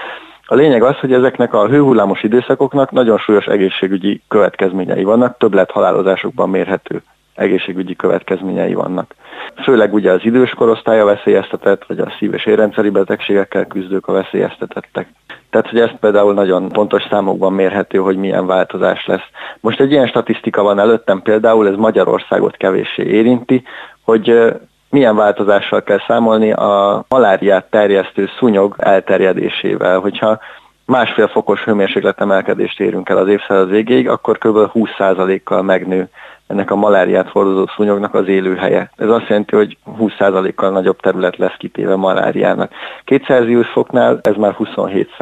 a 0.47 0.55
lényeg 0.55 0.83
az, 0.83 0.99
hogy 0.99 1.13
ezeknek 1.13 1.55
a 1.55 1.69
hőhullámos 1.69 2.23
időszakoknak 2.23 2.91
nagyon 2.91 3.19
súlyos 3.19 3.47
egészségügyi 3.47 4.23
következményei 4.29 5.05
vannak, 5.05 5.39
többlet 5.39 5.71
halálozásokban 5.71 6.51
mérhető 6.51 7.03
egészségügyi 7.35 7.97
következményei 7.97 8.75
vannak. 8.75 9.15
Főleg 9.63 9.95
ugye 9.95 10.13
az 10.13 10.25
idős 10.25 10.51
korosztálya 10.51 11.05
veszélyeztetett, 11.05 11.85
vagy 11.85 11.99
a 11.99 12.13
szív- 12.19 12.35
és 12.35 12.47
érrendszeri 12.47 12.91
betegségekkel 12.91 13.67
küzdők 13.67 14.07
a 14.07 14.13
veszélyeztetettek. 14.13 15.09
Tehát, 15.51 15.69
hogy 15.69 15.81
ez 15.81 15.91
például 16.01 16.35
nagyon 16.35 16.69
pontos 16.69 17.03
számokban 17.11 17.53
mérhető, 17.53 17.99
hogy 17.99 18.17
milyen 18.17 18.47
változás 18.47 19.07
lesz. 19.07 19.29
Most 19.61 19.81
egy 19.81 19.91
ilyen 19.91 20.07
statisztika 20.07 20.63
van 20.63 20.79
előttem, 20.79 21.23
például 21.23 21.69
ez 21.69 21.75
Magyarországot 21.75 22.57
kevéssé 22.57 23.03
érinti, 23.03 23.63
hogy 24.05 24.55
milyen 24.95 25.17
változással 25.17 25.83
kell 25.83 26.01
számolni 26.07 26.53
a 26.53 27.05
maláriát 27.09 27.71
terjesztő 27.71 28.29
szúnyog 28.39 28.75
elterjedésével. 28.79 29.99
Hogyha 29.99 30.39
másfél 30.87 31.29
fokos 31.29 31.65
hőmérsékletemelkedést 31.65 32.81
érünk 32.81 33.09
el 33.09 33.17
az 33.17 33.29
évszázad 33.29 33.71
végéig, 33.71 34.09
akkor 34.09 34.39
kb. 34.39 34.71
20%-kal 34.75 35.63
megnő 35.63 36.09
ennek 36.47 36.71
a 36.71 36.75
maláriát 36.75 37.29
hordozó 37.29 37.67
szúnyognak 37.77 38.15
az 38.15 38.29
élőhelye. 38.29 38.91
Ez 38.97 39.09
azt 39.09 39.29
jelenti, 39.29 39.57
hogy 39.57 39.77
20%-kal 39.99 40.71
nagyobb 40.71 41.01
terület 41.01 41.37
lesz 41.37 41.57
kitéve 41.59 41.97
maláriának. 41.97 42.73
2 43.05 43.25
Celsius 43.25 43.69
foknál 43.69 44.19
ez 44.23 44.35
már 44.37 44.57
27%, 44.59 45.17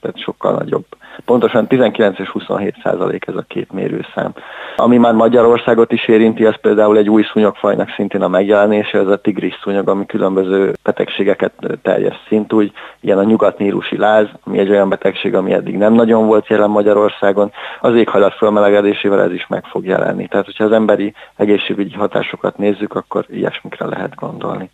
tehát 0.00 0.18
sokkal 0.18 0.52
nagyobb. 0.52 0.84
Pontosan 1.24 1.66
19 1.66 2.18
és 2.18 2.28
27 2.28 2.74
százalék 2.82 3.26
ez 3.26 3.36
a 3.36 3.44
két 3.48 3.72
mérőszám. 3.72 4.32
Ami 4.76 4.96
már 4.96 5.12
Magyarországot 5.12 5.92
is 5.92 6.08
érinti, 6.08 6.44
az 6.44 6.56
például 6.60 6.96
egy 6.96 7.10
új 7.10 7.22
szúnyogfajnak 7.32 7.88
szintén 7.96 8.22
a 8.22 8.28
megjelenése, 8.28 8.98
ez 8.98 9.06
a 9.06 9.16
tigris 9.16 9.58
szúnyog, 9.62 9.88
ami 9.88 10.06
különböző 10.06 10.72
betegségeket 10.82 11.52
terjeszt 11.82 12.24
szintúgy, 12.28 12.72
ilyen 13.00 13.18
a 13.18 13.24
nyugatnírusi 13.24 13.96
láz, 13.96 14.26
ami 14.44 14.58
egy 14.58 14.70
olyan 14.70 14.88
betegség, 14.88 15.34
ami 15.34 15.52
eddig 15.52 15.76
nem 15.76 15.92
nagyon 15.92 16.26
volt 16.26 16.46
jelen 16.46 16.70
Magyarországon. 16.70 17.52
Az 17.80 17.94
éghajlat 17.94 18.34
fölmelegedésével 18.34 19.22
ez 19.22 19.32
is 19.32 19.46
meg 19.46 19.64
fog 19.64 19.84
jelenni. 19.84 20.26
Tehát, 20.26 20.46
hogyha 20.46 20.64
az 20.64 20.72
emberi 20.72 21.14
egészségügyi 21.36 21.94
hatásokat 21.94 22.58
nézzük, 22.58 22.94
akkor 22.94 23.24
ilyesmikre 23.28 23.86
lehet 23.86 24.14
gondolni. 24.14 24.70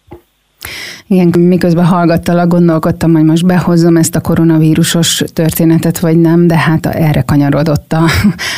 Igen, 1.13 1.41
miközben 1.41 1.85
hallgattalak, 1.85 2.49
gondolkodtam, 2.49 3.13
hogy 3.13 3.25
most 3.25 3.47
behozzam 3.47 3.97
ezt 3.97 4.17
a 4.17 4.21
koronavírusos 4.21 5.25
történetet, 5.33 5.99
vagy 5.99 6.19
nem, 6.19 6.47
de 6.47 6.57
hát 6.57 6.87
erre 6.87 7.21
kanyarodott 7.21 7.93
a, 7.93 8.05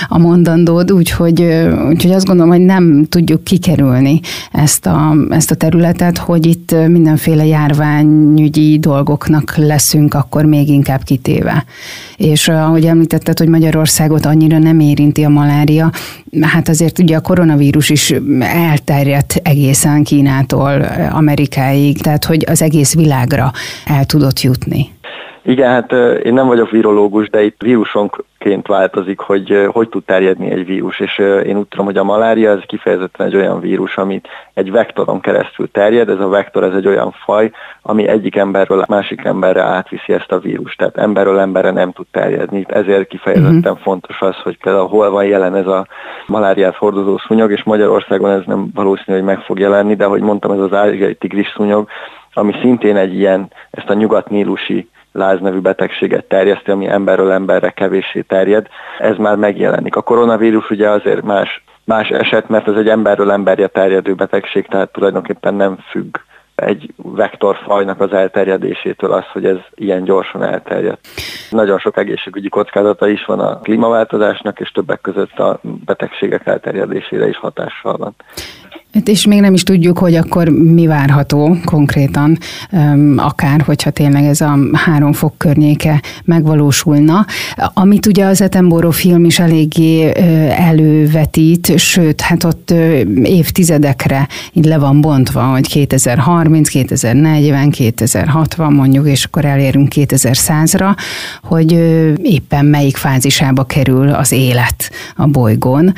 a 0.09 0.19
mondandód, 0.19 0.93
úgyhogy, 0.93 1.43
úgyhogy 1.89 2.11
azt 2.11 2.27
gondolom, 2.27 2.51
hogy 2.51 2.61
nem 2.61 3.07
tudjuk 3.09 3.45
kikerülni 3.45 4.21
ezt 4.51 4.87
a, 4.87 5.15
ezt 5.31 5.51
a 5.51 5.55
területet, 5.55 6.19
hogy 6.19 6.47
itt 6.47 6.75
mindenféle 6.89 7.47
járványügyi 7.47 8.79
dolgoknak 8.79 9.57
leszünk 9.57 10.15
akkor 10.15 10.45
még 10.45 10.69
inkább 10.69 11.03
kitéve. 11.03 11.65
És 12.17 12.49
ahogy 12.49 12.85
említetted, 12.85 13.39
hogy 13.39 13.49
Magyarországot 13.49 14.27
annyira 14.27 14.59
nem 14.59 14.81
érinti 14.81 15.25
a 15.25 15.29
malária, 15.29 15.91
hát 16.41 16.69
azért 16.69 16.99
ugye 16.99 17.17
a 17.17 17.21
koronavírus 17.21 17.91
is 17.91 18.15
elterjedt 18.41 19.41
egészen 19.43 20.03
Kínától 20.03 20.87
Amerikáig, 21.13 22.01
tehát 22.01 22.25
hogy 22.25 22.42
az 22.47 22.63
egész 22.63 22.95
világra 22.95 23.51
el 23.87 24.05
tudott 24.05 24.41
jutni. 24.41 24.91
Igen, 25.45 25.71
hát 25.71 25.93
én 26.23 26.35
nem 26.35 26.47
vagyok 26.47 26.71
virológus, 26.71 27.31
de 27.31 27.43
itt 27.43 27.61
vírusonként 27.63 28.67
változik, 28.67 29.19
hogy 29.19 29.69
hogy 29.73 29.89
tud 29.89 30.05
terjedni 30.05 30.51
egy 30.51 30.67
vírus, 30.67 31.01
és 31.01 31.19
én 31.19 31.57
úgy 31.59 31.67
tudom, 31.67 31.87
hogy 31.87 31.97
a 31.97 32.05
malária 32.05 32.51
ez 32.51 32.63
kifejezetten 32.67 33.27
egy 33.27 33.37
olyan 33.37 33.61
vírus, 33.61 33.97
amit 33.97 34.29
egy 34.55 34.71
vektoron 34.71 35.21
keresztül 35.21 35.71
terjed, 35.71 36.09
ez 36.09 36.21
a 36.21 36.29
vektor 36.29 36.65
ez 36.65 36.75
egy 36.75 36.87
olyan 36.87 37.15
faj, 37.25 37.51
ami 37.83 38.09
egyik 38.09 38.37
emberről 38.37 38.81
a 38.81 38.87
másik 38.89 39.25
emberre 39.25 39.63
átviszi 39.63 40.13
ezt 40.13 40.33
a 40.33 40.39
vírust, 40.39 40.79
tehát 40.79 40.97
emberről 40.97 41.39
emberre 41.39 41.71
nem 41.71 41.93
tud 41.93 42.07
terjedni, 42.11 42.65
ezért 42.69 43.09
kifejezetten 43.09 43.57
uh-huh. 43.57 43.79
fontos 43.79 44.21
az, 44.21 44.37
hogy 44.43 44.59
például 44.59 44.89
hol 44.89 45.11
van 45.11 45.25
jelen 45.25 45.57
ez 45.57 45.67
a 45.67 45.87
maláriát 46.27 46.77
hordozó 46.77 47.19
szúnyog, 47.19 47.51
és 47.51 47.63
Magyarországon 47.63 48.31
ez 48.31 48.43
nem 48.47 48.71
valószínű, 48.75 49.17
hogy 49.17 49.27
meg 49.27 49.39
fog 49.39 49.59
jelenni, 49.59 49.95
de 49.95 50.05
ahogy 50.05 50.23
mondtam, 50.23 50.51
ez 50.51 50.59
az 50.59 50.73
ázsiai 50.73 51.15
tigris 51.15 51.53
szúnyog, 51.57 51.89
ami 52.33 52.55
szintén 52.61 52.97
egy 52.97 53.15
ilyen, 53.15 53.51
ezt 53.71 53.89
a 53.89 53.95
nyugatnílusi 53.95 54.89
láznevű 55.13 55.59
betegséget 55.59 56.25
terjeszti, 56.25 56.71
ami 56.71 56.89
emberről 56.89 57.31
emberre 57.31 57.71
kevéssé 57.71 58.21
terjed, 58.21 58.67
ez 58.99 59.17
már 59.17 59.37
megjelenik. 59.37 59.97
A 59.97 60.03
koronavírus 60.03 60.71
ugye 60.71 60.89
azért 60.89 61.23
más, 61.23 61.65
más 61.85 62.09
eset, 62.09 62.49
mert 62.49 62.69
ez 62.69 62.77
egy 62.77 62.89
emberről 62.89 63.31
emberre 63.31 63.67
terjedő 63.67 64.15
betegség, 64.15 64.67
tehát 64.67 64.93
tulajdonképpen 64.93 65.55
nem 65.55 65.79
függ 65.91 66.17
egy 66.55 66.93
vektorfajnak 66.97 68.01
az 68.01 68.13
elterjedésétől 68.13 69.13
az, 69.13 69.25
hogy 69.33 69.45
ez 69.45 69.57
ilyen 69.75 70.05
gyorsan 70.05 70.43
elterjed. 70.43 70.99
Nagyon 71.51 71.79
sok 71.79 71.97
egészségügyi 71.97 72.49
kockázata 72.49 73.09
is 73.09 73.25
van 73.25 73.41
a 73.41 73.59
klímaváltozásnak, 73.61 74.61
és 74.61 74.71
többek 74.71 75.01
között 75.01 75.39
a 75.39 75.61
betegségek 75.63 76.47
elterjedésére 76.47 77.29
is 77.29 77.37
hatással 77.37 77.97
van. 77.97 78.15
Hát 78.93 79.09
és 79.09 79.27
még 79.27 79.41
nem 79.41 79.55
is 79.55 79.63
tudjuk, 79.63 79.99
hogy 79.99 80.15
akkor 80.15 80.49
mi 80.49 80.87
várható 80.87 81.57
konkrétan, 81.65 82.39
akár 83.17 83.61
hogyha 83.61 83.91
tényleg 83.91 84.25
ez 84.25 84.41
a 84.41 84.59
három 84.73 85.13
fok 85.13 85.35
környéke 85.37 86.03
megvalósulna. 86.25 87.27
Amit 87.75 88.07
ugye 88.07 88.25
az 88.25 88.41
Etenboró 88.41 88.91
film 88.91 89.25
is 89.25 89.39
eléggé 89.39 90.13
elővetít, 90.51 91.79
sőt, 91.79 92.21
hát 92.21 92.45
ott 92.45 92.75
évtizedekre 93.23 94.29
így 94.53 94.65
le 94.65 94.79
van 94.79 95.01
bontva, 95.01 95.43
hogy 95.43 95.69
2030, 95.69 96.69
2040, 96.69 97.71
2060 97.71 98.73
mondjuk, 98.73 99.09
és 99.09 99.25
akkor 99.25 99.45
elérünk 99.45 99.93
2100-ra, 99.95 100.97
hogy 101.43 101.73
éppen 102.23 102.65
melyik 102.65 102.97
fázisába 102.97 103.65
kerül 103.65 104.09
az 104.09 104.33
élet 104.33 104.91
a 105.17 105.27
bolygón. 105.27 105.93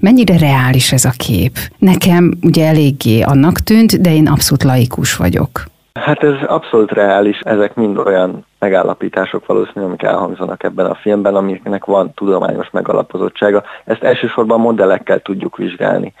Mennyire 0.00 0.38
reális 0.38 0.92
ez 0.92 1.04
a 1.04 1.12
kép? 1.16 1.58
Nekem 1.78 2.31
ugye 2.42 2.66
eléggé 2.66 3.20
annak 3.20 3.58
tűnt, 3.58 4.00
de 4.00 4.14
én 4.14 4.28
abszolút 4.28 4.62
laikus 4.62 5.16
vagyok. 5.16 5.50
Hát 5.94 6.22
ez 6.22 6.34
abszolút 6.46 6.90
reális, 6.90 7.38
ezek 7.38 7.74
mind 7.74 7.98
olyan 7.98 8.44
megállapítások 8.58 9.46
valószínűleg, 9.46 9.84
amik 9.84 10.02
elhangzanak 10.02 10.62
ebben 10.62 10.86
a 10.86 10.94
filmben, 10.94 11.34
amiknek 11.34 11.84
van 11.84 12.14
tudományos 12.14 12.70
megalapozottsága. 12.70 13.62
Ezt 13.84 14.02
elsősorban 14.02 14.60
modellekkel 14.60 15.18
tudjuk 15.18 15.56
vizsgálni. 15.56 16.12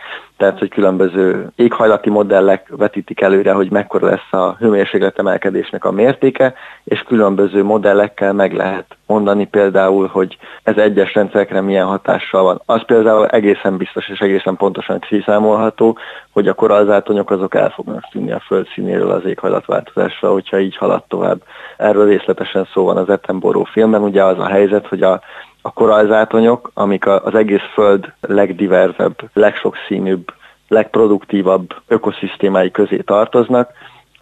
Tehát, 0.42 0.58
hogy 0.58 0.68
különböző 0.68 1.52
éghajlati 1.56 2.10
modellek 2.10 2.68
vetítik 2.76 3.20
előre, 3.20 3.52
hogy 3.52 3.70
mekkora 3.70 4.06
lesz 4.06 4.32
a 4.32 4.56
hőmérséklet 4.58 5.18
emelkedésnek 5.18 5.84
a 5.84 5.90
mértéke, 5.90 6.54
és 6.84 7.00
különböző 7.00 7.64
modellekkel 7.64 8.32
meg 8.32 8.52
lehet 8.54 8.96
mondani 9.06 9.46
például, 9.46 10.06
hogy 10.06 10.36
ez 10.62 10.76
egyes 10.76 11.14
rendszerekre 11.14 11.60
milyen 11.60 11.86
hatással 11.86 12.42
van. 12.42 12.62
Az 12.66 12.84
például 12.86 13.26
egészen 13.26 13.76
biztos 13.76 14.08
és 14.08 14.18
egészen 14.18 14.56
pontosan 14.56 14.98
kiszámolható, 14.98 15.98
hogy 16.30 16.48
a 16.48 16.54
korallzátonyok 16.54 17.30
azok 17.30 17.54
el 17.54 17.70
fognak 17.70 18.08
tűnni 18.10 18.32
a 18.32 18.42
földszínéről 18.46 19.10
az 19.10 19.24
éghajlatváltozásra, 19.24 20.32
hogyha 20.32 20.58
így 20.58 20.76
halad 20.76 21.04
tovább. 21.08 21.42
Erről 21.76 22.06
részletesen 22.06 22.68
szó 22.72 22.84
van 22.84 22.96
az 22.96 23.08
Ettenboró 23.08 23.64
filmben, 23.64 24.02
ugye 24.02 24.24
az 24.24 24.38
a 24.38 24.46
helyzet, 24.46 24.86
hogy 24.86 25.02
a 25.02 25.20
a 25.62 25.72
korallzátonyok, 25.72 26.70
amik 26.74 27.06
az 27.06 27.34
egész 27.34 27.70
Föld 27.74 28.12
legdiverzebb, 28.20 29.30
legsokszínűbb, 29.32 30.32
legproduktívabb 30.68 31.74
ökoszisztémái 31.86 32.70
közé 32.70 32.96
tartoznak, 32.96 33.70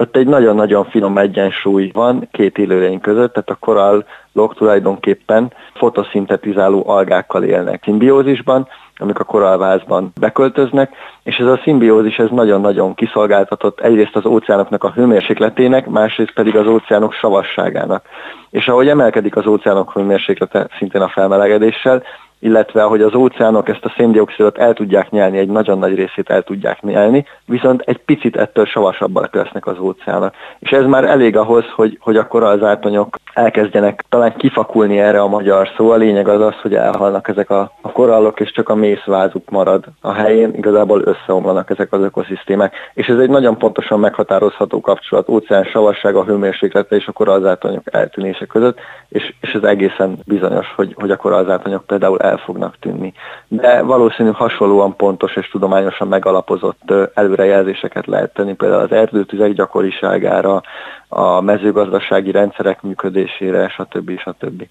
ott 0.01 0.17
egy 0.17 0.27
nagyon-nagyon 0.27 0.85
finom 0.85 1.19
egyensúly 1.19 1.91
van 1.93 2.29
két 2.33 2.59
élőlény 2.59 3.01
között, 3.01 3.33
tehát 3.33 3.51
a 3.51 3.55
korallok 3.61 4.55
tulajdonképpen 4.55 5.53
fotoszintetizáló 5.75 6.89
algákkal 6.89 7.43
élnek 7.43 7.83
szimbiózisban, 7.85 8.69
amik 9.01 9.19
a 9.19 9.25
korallvázban 9.25 10.13
beköltöznek, 10.21 10.91
és 11.23 11.37
ez 11.37 11.47
a 11.47 11.61
szimbiózis 11.63 12.19
ez 12.19 12.29
nagyon-nagyon 12.31 12.95
kiszolgáltatott 12.95 13.81
egyrészt 13.81 14.17
az 14.17 14.27
óceánoknak 14.27 14.85
a 14.85 14.91
hőmérsékletének, 14.91 15.87
másrészt 15.87 16.33
pedig 16.33 16.57
az 16.57 16.67
óceánok 16.67 17.13
savasságának. 17.13 18.05
És 18.51 18.69
ahogy 18.69 18.89
emelkedik 18.89 19.37
az 19.37 19.47
óceánok 19.47 19.93
hőmérséklete 19.93 20.69
szintén 20.79 21.01
a 21.01 21.09
felmelegedéssel, 21.09 22.03
illetve 22.41 22.85
ahogy 22.85 23.03
az 23.03 23.15
óceánok 23.15 23.69
ezt 23.69 23.85
a 23.85 23.93
széndiokszidot 23.97 24.59
el 24.59 24.73
tudják 24.73 25.11
nyelni, 25.11 25.39
egy 25.39 25.49
nagyon 25.49 25.79
nagy 25.79 25.95
részét 25.95 26.31
el 26.31 26.43
tudják 26.43 26.83
nyelni, 26.83 27.25
viszont 27.47 27.83
egy 27.87 27.99
picit 27.99 28.37
ettől 28.37 28.65
savasabbak 28.65 29.35
lesznek 29.35 29.67
az 29.67 29.79
óceánok. 29.79 30.35
És 30.59 30.71
ez 30.71 30.85
már 30.85 31.05
elég 31.05 31.37
ahhoz, 31.37 31.65
hogy, 31.75 31.99
hogy 32.01 32.17
akkor 32.17 32.43
az 32.43 32.63
átonyok 32.63 33.17
elkezdjenek 33.35 34.05
talán 34.09 34.37
kifakulni 34.37 34.99
erre 34.99 35.21
a 35.21 35.29
magyar 35.29 35.69
szó. 35.77 35.91
A 35.91 35.97
lényeg 35.97 36.29
az 36.29 36.41
az, 36.41 36.55
hogy 36.63 36.75
elhalnak 36.75 37.29
ezek 37.29 37.51
a, 37.51 37.73
a 37.81 37.93
korallok, 37.93 38.41
és 38.41 38.53
csak 38.53 38.69
a 38.69 38.75
mészvázuk 38.75 39.51
marad 39.51 39.85
a 40.01 40.13
helyén, 40.13 40.55
igazából 40.55 41.03
összeomlanak 41.05 41.71
ezek 41.71 41.93
az 41.93 42.03
ökoszisztémák. 42.03 42.75
És 42.95 43.07
ez 43.07 43.19
egy 43.19 43.31
nagyon 43.31 43.59
pontosan 43.59 44.01
meghatározható 44.01 44.81
kapcsolat, 44.81 45.29
óceán 45.29 45.65
savassága, 45.65 46.25
hőmérséklete 46.25 46.97
és 46.97 47.07
a 47.07 47.13
korallzátonyok 47.13 47.83
eltűnése 47.85 48.47
között, 48.47 48.79
és, 49.09 49.35
és 49.41 49.53
ez 49.53 49.63
egészen 49.63 50.19
bizonyos, 50.27 50.73
hogy, 50.77 50.95
hogy 50.99 51.11
a 51.11 51.17
korallzátonyok 51.17 51.87
például 51.87 52.19
fognak 52.37 52.77
tűnni. 52.81 53.13
De 53.49 53.83
valószínű 53.83 54.31
hasonlóan 54.31 54.97
pontos 54.97 55.37
és 55.37 55.49
tudományosan 55.49 56.09
megalapozott 56.09 56.93
előrejelzéseket 57.15 58.07
lehet 58.07 58.33
tenni, 58.33 58.55
például 58.55 58.83
az 58.83 58.93
erdőtüzek 58.93 59.53
gyakoriságára, 59.53 60.63
a 61.09 61.41
mezőgazdasági 61.41 62.31
rendszerek 62.31 62.83
működésére, 62.83 63.69
stb. 63.69 64.19
stb. 64.19 64.69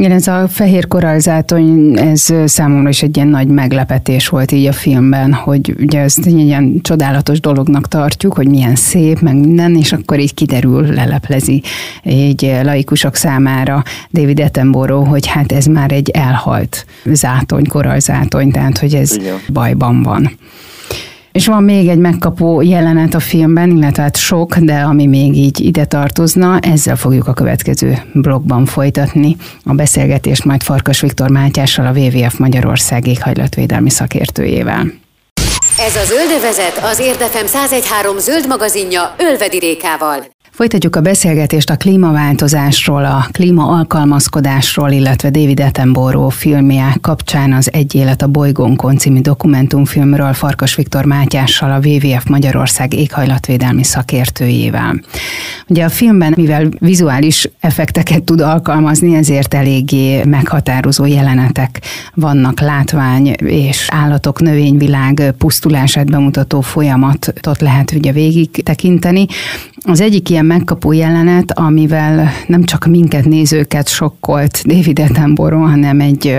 Igen, 0.00 0.12
ez 0.12 0.26
a 0.26 0.48
fehér 0.48 0.88
korallzátony, 0.88 1.98
ez 1.98 2.28
számomra 2.44 2.88
is 2.88 3.02
egy 3.02 3.16
ilyen 3.16 3.28
nagy 3.28 3.46
meglepetés 3.46 4.28
volt 4.28 4.52
így 4.52 4.66
a 4.66 4.72
filmben, 4.72 5.32
hogy 5.32 5.74
ugye 5.80 6.00
ezt 6.00 6.26
egy 6.26 6.38
ilyen 6.38 6.80
csodálatos 6.82 7.40
dolognak 7.40 7.88
tartjuk, 7.88 8.34
hogy 8.34 8.48
milyen 8.48 8.74
szép, 8.74 9.20
meg 9.20 9.34
minden, 9.34 9.76
és 9.76 9.92
akkor 9.92 10.18
így 10.18 10.34
kiderül, 10.34 10.86
leleplezi 10.86 11.62
egy 12.02 12.58
laikusok 12.62 13.14
számára 13.14 13.82
David 14.12 14.40
Attenborough, 14.40 15.08
hogy 15.08 15.26
hát 15.26 15.52
ez 15.52 15.66
már 15.66 15.92
egy 15.92 16.10
elhalt 16.10 16.86
zátony, 17.04 17.66
korallzátony, 17.66 18.50
tehát 18.50 18.78
hogy 18.78 18.94
ez 18.94 19.16
Igen. 19.16 19.36
bajban 19.52 20.02
van. 20.02 20.38
És 21.32 21.46
van 21.46 21.62
még 21.62 21.88
egy 21.88 21.98
megkapó 21.98 22.60
jelenet 22.60 23.14
a 23.14 23.20
filmben, 23.20 23.70
illetve 23.70 24.02
hát 24.02 24.16
sok, 24.16 24.56
de 24.56 24.74
ami 24.74 25.06
még 25.06 25.36
így 25.36 25.60
ide 25.60 25.84
tartozna, 25.84 26.58
ezzel 26.58 26.96
fogjuk 26.96 27.26
a 27.26 27.32
következő 27.32 27.98
blogban 28.12 28.64
folytatni. 28.64 29.36
A 29.64 29.72
beszélgetést 29.72 30.44
majd 30.44 30.62
Farkas 30.62 31.00
Viktor 31.00 31.30
Mátyással, 31.30 31.86
a 31.86 31.98
WWF 31.98 32.38
Magyarország 32.38 33.06
éghajlatvédelmi 33.06 33.90
szakértőjével. 33.90 34.92
Ez 35.78 35.96
a 35.96 36.04
Zöldövezet 36.04 36.80
az 36.82 36.98
Érdefem 36.98 37.44
1013 37.44 38.18
zöld 38.18 38.46
magazinja 38.46 39.14
Ölvedi 39.18 39.58
Rékával. 39.58 40.24
Folytatjuk 40.60 40.96
a 40.96 41.00
beszélgetést 41.00 41.70
a 41.70 41.76
klímaváltozásról, 41.76 43.04
a 43.04 43.26
klímaalkalmazkodásról, 43.32 44.90
illetve 44.90 45.30
David 45.30 45.60
Attenborough 45.60 46.34
filmje 46.34 46.96
kapcsán 47.00 47.52
az 47.52 47.72
Egy 47.72 47.94
élet 47.94 48.22
a 48.22 48.26
bolygónkon 48.26 48.96
című 48.96 49.20
dokumentumfilmről 49.20 50.32
Farkas 50.32 50.74
Viktor 50.74 51.04
Mátyással, 51.04 51.70
a 51.70 51.86
WWF 51.86 52.24
Magyarország 52.24 52.94
éghajlatvédelmi 52.94 53.84
szakértőjével. 53.84 55.00
Ugye 55.68 55.84
a 55.84 55.88
filmben, 55.88 56.34
mivel 56.36 56.68
vizuális 56.78 57.48
effekteket 57.60 58.22
tud 58.22 58.40
alkalmazni, 58.40 59.14
ezért 59.14 59.54
eléggé 59.54 60.24
meghatározó 60.24 61.06
jelenetek 61.06 61.80
vannak, 62.14 62.60
látvány 62.60 63.26
és 63.44 63.86
állatok, 63.90 64.40
növényvilág 64.40 65.34
pusztulását 65.38 66.10
bemutató 66.10 66.60
folyamatot 66.60 67.60
lehet 67.60 67.92
ugye 67.92 68.12
végig 68.12 68.50
tekinteni. 68.50 69.26
Az 69.82 70.00
egyik 70.00 70.30
ilyen 70.30 70.46
megkapó 70.50 70.92
jelenet, 70.92 71.58
amivel 71.58 72.30
nem 72.46 72.64
csak 72.64 72.86
minket 72.86 73.24
nézőket 73.24 73.88
sokkolt 73.88 74.62
David 74.66 74.98
Attenborough, 74.98 75.70
hanem 75.70 76.00
egy 76.00 76.36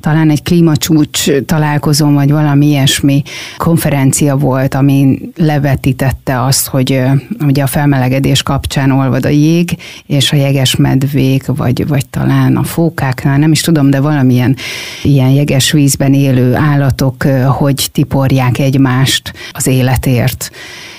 talán 0.00 0.30
egy 0.30 0.42
klímacsúcs 0.42 1.30
találkozón, 1.46 2.14
vagy 2.14 2.30
valami 2.30 2.66
ilyesmi 2.66 3.22
konferencia 3.56 4.36
volt, 4.36 4.74
ami 4.74 5.18
levetítette 5.36 6.42
azt, 6.42 6.66
hogy 6.66 7.00
ugye 7.40 7.62
a 7.62 7.66
felmelegedés 7.66 8.42
kapcsán 8.42 8.90
olvad 8.90 9.24
a 9.24 9.28
jég, 9.28 9.76
és 10.06 10.32
a 10.32 10.36
jeges 10.36 10.76
medvék, 10.76 11.46
vagy, 11.46 11.86
vagy 11.86 12.06
talán 12.06 12.56
a 12.56 12.62
fókáknál, 12.62 13.38
nem 13.38 13.52
is 13.52 13.60
tudom, 13.60 13.90
de 13.90 14.00
valamilyen 14.00 14.56
ilyen 15.02 15.30
jeges 15.30 15.72
vízben 15.72 16.14
élő 16.14 16.54
állatok, 16.54 17.22
hogy 17.46 17.88
tiporják 17.92 18.58
egymást 18.58 19.32
az 19.52 19.66
életért. 19.66 20.50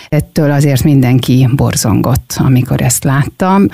Ettől 0.10 0.52
azért 0.52 0.84
mindenki 0.84 1.48
borzongott, 1.56 2.36
amikor 2.38 2.82
ezt 2.82 3.04
láttam. 3.04 3.65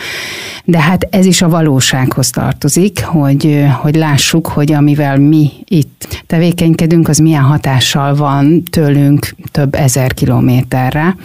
De 0.64 0.82
hát 0.82 1.08
ez 1.10 1.26
is 1.26 1.42
a 1.42 1.50
valósághoz 1.50 2.30
tartozik, 2.30 3.04
hogy, 3.04 3.66
hogy 3.82 3.96
lássuk, 3.96 4.48
hogy 4.48 4.72
amivel 4.72 5.18
mi 5.18 5.52
itt 5.64 6.24
tevékenykedünk, 6.28 7.08
az 7.08 7.18
milyen 7.18 7.44
hatással 7.44 8.16
van 8.16 8.64
tőlünk 8.64 9.36
több 9.52 9.76
ezer 9.76 10.14
kilométerre. 10.14 11.16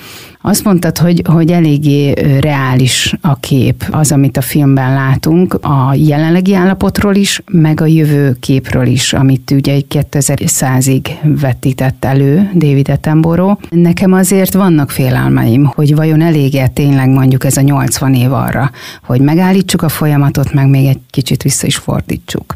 Azt 0.42 0.64
mondtad, 0.64 0.98
hogy, 0.98 1.22
hogy 1.26 1.50
eléggé 1.50 2.12
reális 2.40 3.14
a 3.20 3.36
kép, 3.36 3.84
az, 3.90 4.12
amit 4.12 4.36
a 4.36 4.40
filmben 4.40 4.94
látunk, 4.94 5.54
a 5.54 5.94
jelenlegi 5.94 6.54
állapotról 6.54 7.14
is, 7.14 7.42
meg 7.50 7.80
a 7.80 7.86
jövő 7.86 8.36
képről 8.40 8.86
is, 8.86 9.12
amit 9.12 9.50
ugye 9.50 9.72
egy 9.72 9.86
2100-ig 9.90 11.06
vetített 11.40 12.04
elő 12.04 12.50
David 12.54 12.88
Attenborough. 12.88 13.60
Nekem 13.70 14.12
azért 14.12 14.54
vannak 14.54 14.90
félelmeim, 14.90 15.64
hogy 15.64 15.94
vajon 15.94 16.20
elég-e 16.20 16.68
tényleg 16.68 17.08
mondjuk 17.08 17.44
ez 17.44 17.56
a 17.56 17.60
80 17.60 18.14
év 18.14 18.32
arra, 18.32 18.70
hogy 19.02 19.20
megállítsuk 19.20 19.82
a 19.82 19.88
folyamatot, 19.88 20.52
meg 20.52 20.68
még 20.68 20.86
egy 20.86 21.00
kicsit 21.10 21.42
vissza 21.42 21.66
is 21.66 21.76
fordítsuk. 21.76 22.54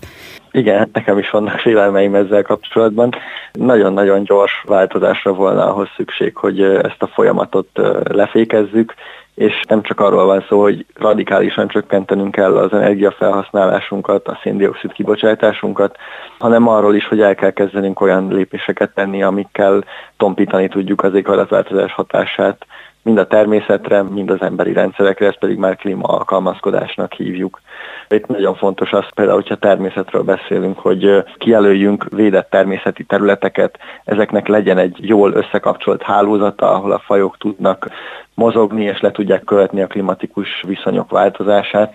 Igen, 0.54 0.90
nekem 0.92 1.18
is 1.18 1.30
vannak 1.30 1.58
félelmeim 1.58 2.14
ezzel 2.14 2.42
kapcsolatban. 2.42 3.14
Nagyon-nagyon 3.52 4.22
gyors 4.22 4.62
változásra 4.66 5.32
volna 5.32 5.70
ahhoz 5.70 5.88
szükség, 5.96 6.36
hogy 6.36 6.62
ezt 6.62 7.02
a 7.02 7.06
folyamatot 7.06 7.68
lefékezzük, 8.04 8.94
és 9.34 9.60
nem 9.68 9.82
csak 9.82 10.00
arról 10.00 10.24
van 10.24 10.44
szó, 10.48 10.60
hogy 10.60 10.86
radikálisan 10.94 11.68
csökkentenünk 11.68 12.30
kell 12.30 12.56
az 12.56 12.72
energiafelhasználásunkat, 12.72 14.28
a 14.28 14.38
széndiokszid 14.42 14.92
kibocsátásunkat, 14.92 15.96
hanem 16.38 16.68
arról 16.68 16.94
is, 16.94 17.06
hogy 17.06 17.20
el 17.20 17.34
kell 17.34 17.50
kezdenünk 17.50 18.00
olyan 18.00 18.28
lépéseket 18.28 18.94
tenni, 18.94 19.22
amikkel 19.22 19.84
tompítani 20.16 20.68
tudjuk 20.68 21.04
az 21.04 21.14
éghajlatváltozás 21.14 21.92
hatását, 21.92 22.66
mind 23.02 23.18
a 23.18 23.26
természetre, 23.26 24.02
mind 24.02 24.30
az 24.30 24.42
emberi 24.42 24.72
rendszerekre, 24.72 25.26
ezt 25.26 25.38
pedig 25.38 25.56
már 25.56 25.76
klímaalkalmazkodásnak 25.76 27.12
hívjuk. 27.12 27.60
Itt 28.08 28.26
nagyon 28.26 28.54
fontos 28.54 28.92
az 28.92 29.04
például, 29.14 29.36
hogyha 29.36 29.56
természetről 29.56 30.22
beszélünk, 30.22 30.78
hogy 30.78 31.24
kijelöljünk 31.38 32.06
védett 32.10 32.50
természeti 32.50 33.04
területeket, 33.04 33.78
ezeknek 34.04 34.48
legyen 34.48 34.78
egy 34.78 34.96
jól 35.00 35.32
összekapcsolt 35.32 36.02
hálózata, 36.02 36.70
ahol 36.70 36.92
a 36.92 37.02
fajok 37.04 37.36
tudnak 37.38 37.88
mozogni 38.34 38.84
és 38.84 39.00
le 39.00 39.10
tudják 39.10 39.44
követni 39.44 39.82
a 39.82 39.86
klimatikus 39.86 40.62
viszonyok 40.66 41.10
változását. 41.10 41.94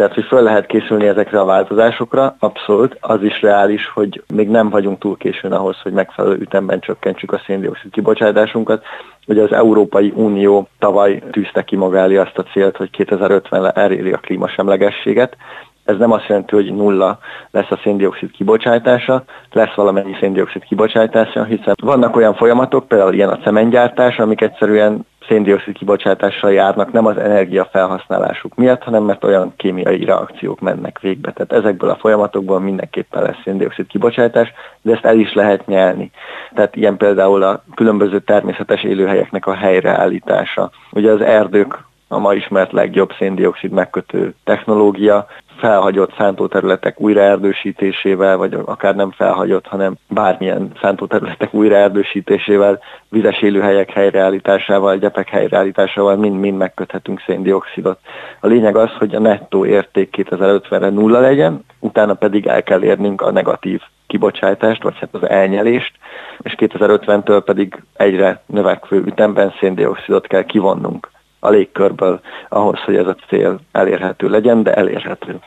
Tehát, 0.00 0.14
hogy 0.14 0.24
föl 0.24 0.42
lehet 0.42 0.66
készülni 0.66 1.06
ezekre 1.06 1.40
a 1.40 1.44
változásokra, 1.44 2.36
abszolút, 2.38 2.96
az 3.00 3.22
is 3.22 3.42
reális, 3.42 3.90
hogy 3.94 4.22
még 4.34 4.48
nem 4.48 4.70
vagyunk 4.70 4.98
túl 4.98 5.16
későn 5.16 5.52
ahhoz, 5.52 5.80
hogy 5.82 5.92
megfelelő 5.92 6.34
ütemben 6.34 6.80
csökkentsük 6.80 7.32
a 7.32 7.42
széndiokszid 7.46 7.90
kibocsátásunkat. 7.90 8.84
Ugye 9.26 9.42
az 9.42 9.52
Európai 9.52 10.12
Unió 10.14 10.68
tavaly 10.78 11.22
tűzte 11.30 11.62
ki 11.62 11.76
maga 11.76 11.98
elé 11.98 12.16
azt 12.16 12.38
a 12.38 12.42
célt, 12.42 12.76
hogy 12.76 12.90
2050-re 12.98 13.70
eléri 13.70 14.12
a 14.12 14.18
klímasemlegességet, 14.18 15.36
ez 15.84 15.96
nem 15.96 16.12
azt 16.12 16.26
jelenti, 16.26 16.54
hogy 16.54 16.74
nulla 16.74 17.18
lesz 17.50 17.70
a 17.70 17.80
széndiokszid 17.82 18.30
kibocsátása, 18.30 19.24
lesz 19.52 19.74
valamennyi 19.74 20.16
széndiokszid 20.20 20.64
kibocsátása, 20.64 21.44
hiszen 21.44 21.74
vannak 21.82 22.16
olyan 22.16 22.34
folyamatok, 22.34 22.88
például 22.88 23.14
ilyen 23.14 23.28
a 23.28 23.38
cementgyártás, 23.38 24.18
amik 24.18 24.40
egyszerűen 24.40 25.06
széndiokszid 25.28 25.74
kibocsátással 25.74 26.52
járnak, 26.52 26.92
nem 26.92 27.06
az 27.06 27.16
energiafelhasználásuk 27.16 28.54
miatt, 28.54 28.82
hanem 28.82 29.02
mert 29.02 29.24
olyan 29.24 29.52
kémiai 29.56 30.04
reakciók 30.04 30.60
mennek 30.60 30.98
végbe. 31.00 31.32
Tehát 31.32 31.52
ezekből 31.52 31.90
a 31.90 31.96
folyamatokból 31.96 32.60
mindenképpen 32.60 33.22
lesz 33.22 33.40
széndiokszid 33.44 33.86
kibocsátás, 33.86 34.52
de 34.82 34.92
ezt 34.92 35.04
el 35.04 35.18
is 35.18 35.32
lehet 35.32 35.66
nyelni. 35.66 36.10
Tehát 36.54 36.76
ilyen 36.76 36.96
például 36.96 37.42
a 37.42 37.64
különböző 37.74 38.18
természetes 38.18 38.82
élőhelyeknek 38.82 39.46
a 39.46 39.54
helyreállítása. 39.54 40.70
Ugye 40.92 41.10
az 41.10 41.20
erdők 41.20 41.78
a 42.12 42.18
ma 42.18 42.34
ismert 42.34 42.72
legjobb 42.72 43.12
széndiokszid 43.18 43.70
megkötő 43.70 44.34
technológia, 44.44 45.26
felhagyott 45.58 46.14
szántóterületek 46.16 47.00
újraerdősítésével, 47.00 48.36
vagy 48.36 48.58
akár 48.64 48.94
nem 48.94 49.10
felhagyott, 49.10 49.66
hanem 49.66 49.94
bármilyen 50.08 50.72
szántóterületek 50.80 51.54
újraerdősítésével, 51.54 52.80
vizes 53.08 53.42
élőhelyek 53.42 53.90
helyreállításával, 53.90 54.96
gyepek 54.96 55.28
helyreállításával 55.28 56.16
mind-mind 56.16 56.56
megköthetünk 56.56 57.22
széndiokszidot. 57.26 57.98
A 58.40 58.46
lényeg 58.46 58.76
az, 58.76 58.90
hogy 58.98 59.14
a 59.14 59.20
nettó 59.20 59.66
érték 59.66 60.14
2050-re 60.16 60.88
nulla 60.88 61.20
legyen, 61.20 61.64
utána 61.78 62.14
pedig 62.14 62.46
el 62.46 62.62
kell 62.62 62.82
érnünk 62.82 63.20
a 63.20 63.30
negatív 63.30 63.80
kibocsátást, 64.06 64.82
vagy 64.82 64.98
hát 65.00 65.14
az 65.14 65.28
elnyelést, 65.28 65.92
és 66.38 66.54
2050-től 66.56 67.42
pedig 67.44 67.82
egyre 67.96 68.42
növekvő 68.46 69.02
ütemben 69.06 69.54
széndiokszidot 69.60 70.26
kell 70.26 70.44
kivonnunk 70.44 71.08
a 71.40 71.50
légkörből 71.50 72.20
ahhoz, 72.48 72.78
hogy 72.78 72.96
ez 72.96 73.06
a 73.06 73.16
cél 73.28 73.60
elérhető 73.72 74.28
legyen, 74.28 74.62
de 74.62 74.74
elérhető. 74.74 75.40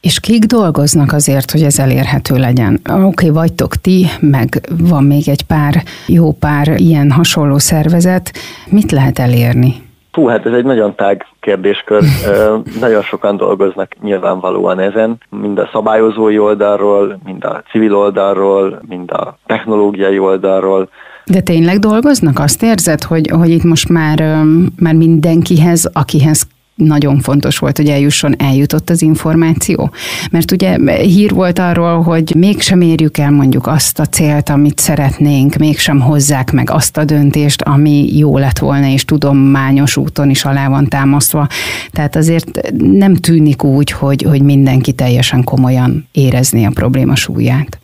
És 0.00 0.20
kik 0.20 0.44
dolgoznak 0.44 1.12
azért, 1.12 1.50
hogy 1.50 1.62
ez 1.62 1.78
elérhető 1.78 2.36
legyen? 2.36 2.80
Oké, 2.90 3.02
okay, 3.02 3.28
vagytok 3.30 3.76
ti, 3.76 4.06
meg 4.20 4.60
van 4.80 5.04
még 5.04 5.28
egy 5.28 5.42
pár, 5.42 5.82
jó 6.06 6.32
pár 6.32 6.68
ilyen 6.76 7.10
hasonló 7.10 7.58
szervezet. 7.58 8.32
Mit 8.70 8.92
lehet 8.92 9.18
elérni? 9.18 9.74
Hú, 10.12 10.26
hát 10.26 10.46
ez 10.46 10.52
egy 10.52 10.64
nagyon 10.64 10.94
tág 10.94 11.26
kérdéskör. 11.40 12.02
nagyon 12.80 13.02
sokan 13.02 13.36
dolgoznak 13.36 13.92
nyilvánvalóan 14.02 14.78
ezen, 14.78 15.18
mind 15.30 15.58
a 15.58 15.68
szabályozói 15.72 16.38
oldalról, 16.38 17.18
mind 17.24 17.44
a 17.44 17.62
civil 17.70 17.96
oldalról, 17.96 18.80
mind 18.88 19.10
a 19.10 19.38
technológiai 19.46 20.18
oldalról. 20.18 20.88
De 21.28 21.40
tényleg 21.40 21.78
dolgoznak? 21.78 22.38
Azt 22.38 22.62
érzed, 22.62 23.02
hogy, 23.02 23.30
hogy 23.30 23.50
itt 23.50 23.62
most 23.62 23.88
már, 23.88 24.44
már 24.76 24.94
mindenkihez, 24.94 25.90
akihez 25.92 26.46
nagyon 26.78 27.20
fontos 27.20 27.58
volt, 27.58 27.76
hogy 27.76 27.88
eljusson, 27.88 28.34
eljutott 28.38 28.90
az 28.90 29.02
információ. 29.02 29.90
Mert 30.30 30.50
ugye 30.50 30.76
hír 31.00 31.30
volt 31.30 31.58
arról, 31.58 32.02
hogy 32.02 32.34
mégsem 32.36 32.80
érjük 32.80 33.18
el 33.18 33.30
mondjuk 33.30 33.66
azt 33.66 33.98
a 33.98 34.06
célt, 34.06 34.48
amit 34.48 34.78
szeretnénk, 34.78 35.56
mégsem 35.56 36.00
hozzák 36.00 36.52
meg 36.52 36.70
azt 36.70 36.96
a 36.96 37.04
döntést, 37.04 37.62
ami 37.62 38.16
jó 38.16 38.38
lett 38.38 38.58
volna, 38.58 38.86
és 38.86 39.04
tudományos 39.04 39.96
úton 39.96 40.30
is 40.30 40.44
alá 40.44 40.68
van 40.68 40.88
támasztva. 40.88 41.46
Tehát 41.90 42.16
azért 42.16 42.72
nem 42.78 43.14
tűnik 43.14 43.64
úgy, 43.64 43.90
hogy, 43.90 44.22
hogy 44.22 44.42
mindenki 44.42 44.92
teljesen 44.92 45.44
komolyan 45.44 46.08
érezni 46.12 46.64
a 46.64 46.70
probléma 46.70 47.14
súlyát. 47.14 47.78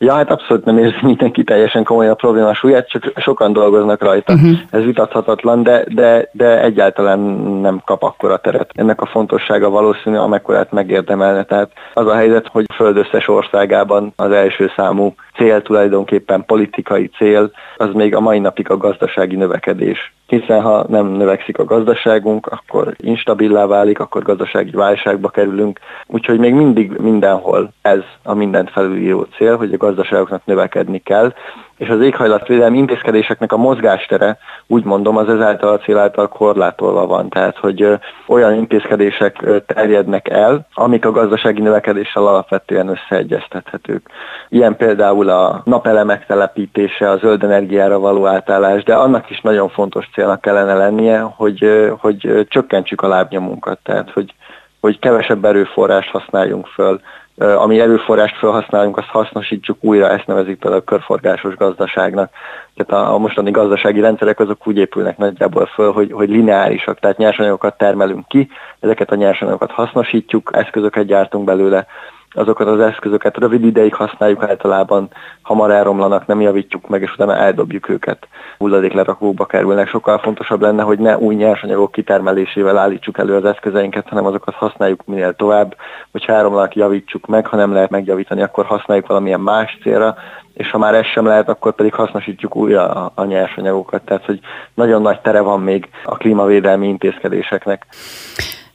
Ja, 0.00 0.14
hát 0.14 0.30
abszolút 0.30 0.64
nem 0.64 0.78
érzi 0.78 0.98
mindenki 1.02 1.44
teljesen 1.44 1.84
komoly 1.84 2.08
a 2.08 2.14
probléma 2.14 2.54
súlyát, 2.54 2.88
csak 2.88 3.12
sokan 3.16 3.52
dolgoznak 3.52 4.02
rajta. 4.02 4.32
Uh-huh. 4.32 4.58
Ez 4.70 4.84
vitathatatlan, 4.84 5.62
de, 5.62 5.84
de, 5.88 6.28
de 6.32 6.62
egyáltalán 6.62 7.18
nem 7.60 7.82
kap 7.84 8.02
akkora 8.02 8.36
teret. 8.36 8.70
Ennek 8.74 9.00
a 9.00 9.06
fontossága 9.06 9.70
valószínű, 9.70 10.16
amekkorát 10.16 10.72
megérdemelne. 10.72 11.44
Tehát 11.44 11.70
az 11.94 12.06
a 12.06 12.14
helyzet, 12.14 12.46
hogy 12.46 12.64
a 12.68 12.74
Föld 12.74 12.96
összes 12.96 13.28
országában 13.28 14.12
az 14.16 14.30
első 14.30 14.70
számú 14.76 15.14
cél 15.36 15.62
tulajdonképpen 15.62 16.44
politikai 16.44 17.10
cél, 17.16 17.50
az 17.76 17.88
még 17.92 18.14
a 18.14 18.20
mai 18.20 18.38
napig 18.38 18.70
a 18.70 18.76
gazdasági 18.76 19.36
növekedés. 19.36 20.12
Hiszen 20.28 20.62
ha 20.62 20.84
nem 20.88 21.06
növekszik 21.06 21.58
a 21.58 21.64
gazdaságunk, 21.64 22.46
akkor 22.46 22.94
instabilá 22.96 23.66
válik, 23.66 23.98
akkor 24.00 24.22
gazdasági 24.22 24.70
válságba 24.70 25.28
kerülünk. 25.28 25.78
Úgyhogy 26.06 26.38
még 26.38 26.54
mindig 26.54 26.90
mindenhol 26.90 27.72
ez 27.82 28.00
a 28.22 28.34
mindent 28.34 28.70
felülíró 28.70 29.26
cél, 29.36 29.56
hogy 29.56 29.72
a 29.72 29.76
gazdaságoknak 29.76 30.44
növekedni 30.44 30.98
kell, 30.98 31.32
és 31.78 31.88
az 31.88 32.00
éghajlatvédelmi 32.00 32.78
intézkedéseknek 32.78 33.52
a 33.52 33.56
mozgástere, 33.56 34.38
úgy 34.66 34.84
mondom, 34.84 35.16
az 35.16 35.28
ezáltal 35.28 35.72
a 35.72 35.78
cél 35.78 35.98
által 35.98 36.28
korlátolva 36.28 37.06
van. 37.06 37.28
Tehát, 37.28 37.56
hogy 37.56 37.98
olyan 38.26 38.54
intézkedések 38.54 39.44
terjednek 39.66 40.28
el, 40.28 40.66
amik 40.74 41.04
a 41.04 41.10
gazdasági 41.10 41.60
növekedéssel 41.60 42.26
alapvetően 42.26 42.88
összeegyeztethetők. 42.88 44.10
Ilyen 44.48 44.76
például 44.76 45.28
a 45.28 45.62
napelemek 45.64 46.26
telepítése, 46.26 47.10
a 47.10 47.16
zöld 47.16 47.42
energiára 47.42 47.98
való 47.98 48.26
átállás, 48.26 48.82
de 48.82 48.94
annak 48.94 49.30
is 49.30 49.40
nagyon 49.40 49.68
fontos 49.68 50.08
célnak 50.14 50.40
kellene 50.40 50.74
lennie, 50.74 51.18
hogy, 51.20 51.90
hogy 51.98 52.46
csökkentsük 52.48 53.02
a 53.02 53.08
lábnyomunkat, 53.08 53.78
tehát 53.82 54.10
hogy, 54.10 54.34
hogy 54.80 54.98
kevesebb 54.98 55.44
erőforrást 55.44 56.10
használjunk 56.10 56.66
föl, 56.66 57.00
ami 57.38 57.80
erőforrást 57.80 58.38
felhasználunk, 58.38 58.96
azt 58.96 59.08
hasznosítsuk 59.08 59.76
újra, 59.80 60.10
ezt 60.10 60.26
nevezik 60.26 60.58
például 60.58 60.82
a 60.82 60.90
körforgásos 60.90 61.56
gazdaságnak. 61.56 62.30
Tehát 62.74 63.08
a, 63.08 63.18
mostani 63.18 63.50
gazdasági 63.50 64.00
rendszerek 64.00 64.40
azok 64.40 64.66
úgy 64.66 64.76
épülnek 64.76 65.16
nagyjából 65.16 65.66
föl, 65.66 65.92
hogy, 65.92 66.12
hogy 66.12 66.28
lineárisak, 66.28 66.98
tehát 66.98 67.16
nyersanyagokat 67.16 67.76
termelünk 67.76 68.28
ki, 68.28 68.48
ezeket 68.80 69.10
a 69.10 69.14
nyersanyagokat 69.14 69.70
hasznosítjuk, 69.70 70.50
eszközöket 70.52 71.06
gyártunk 71.06 71.44
belőle, 71.44 71.86
azokat 72.32 72.66
az 72.66 72.80
eszközöket 72.80 73.36
rövid 73.36 73.64
ideig 73.64 73.94
használjuk 73.94 74.42
általában, 74.42 75.08
hamar 75.42 75.70
elromlanak, 75.70 76.26
nem 76.26 76.40
javítjuk 76.40 76.88
meg, 76.88 77.02
és 77.02 77.12
utána 77.12 77.36
eldobjuk 77.36 77.88
őket. 77.88 78.28
Hulladéklerakókba 78.58 79.46
kerülnek. 79.46 79.88
Sokkal 79.88 80.18
fontosabb 80.18 80.60
lenne, 80.60 80.82
hogy 80.82 80.98
ne 80.98 81.18
új 81.18 81.34
nyersanyagok 81.34 81.92
kitermelésével 81.92 82.78
állítsuk 82.78 83.18
elő 83.18 83.36
az 83.36 83.44
eszközeinket, 83.44 84.08
hanem 84.08 84.26
azokat 84.26 84.54
használjuk 84.54 85.04
minél 85.06 85.34
tovább, 85.34 85.76
hogy 86.12 86.24
elromlanak, 86.26 86.74
javítsuk 86.74 87.26
meg, 87.26 87.46
ha 87.46 87.56
nem 87.56 87.72
lehet 87.72 87.90
megjavítani, 87.90 88.42
akkor 88.42 88.64
használjuk 88.64 89.06
valamilyen 89.06 89.40
más 89.40 89.78
célra, 89.82 90.16
és 90.54 90.70
ha 90.70 90.78
már 90.78 90.94
ez 90.94 91.06
sem 91.06 91.26
lehet, 91.26 91.48
akkor 91.48 91.74
pedig 91.74 91.94
hasznosítjuk 91.94 92.56
újra 92.56 92.90
a, 92.90 93.12
a 93.14 93.24
nyersanyagokat. 93.24 94.02
Tehát, 94.02 94.24
hogy 94.24 94.40
nagyon 94.74 95.02
nagy 95.02 95.20
tere 95.20 95.40
van 95.40 95.60
még 95.60 95.88
a 96.04 96.16
klímavédelmi 96.16 96.88
intézkedéseknek. 96.88 97.86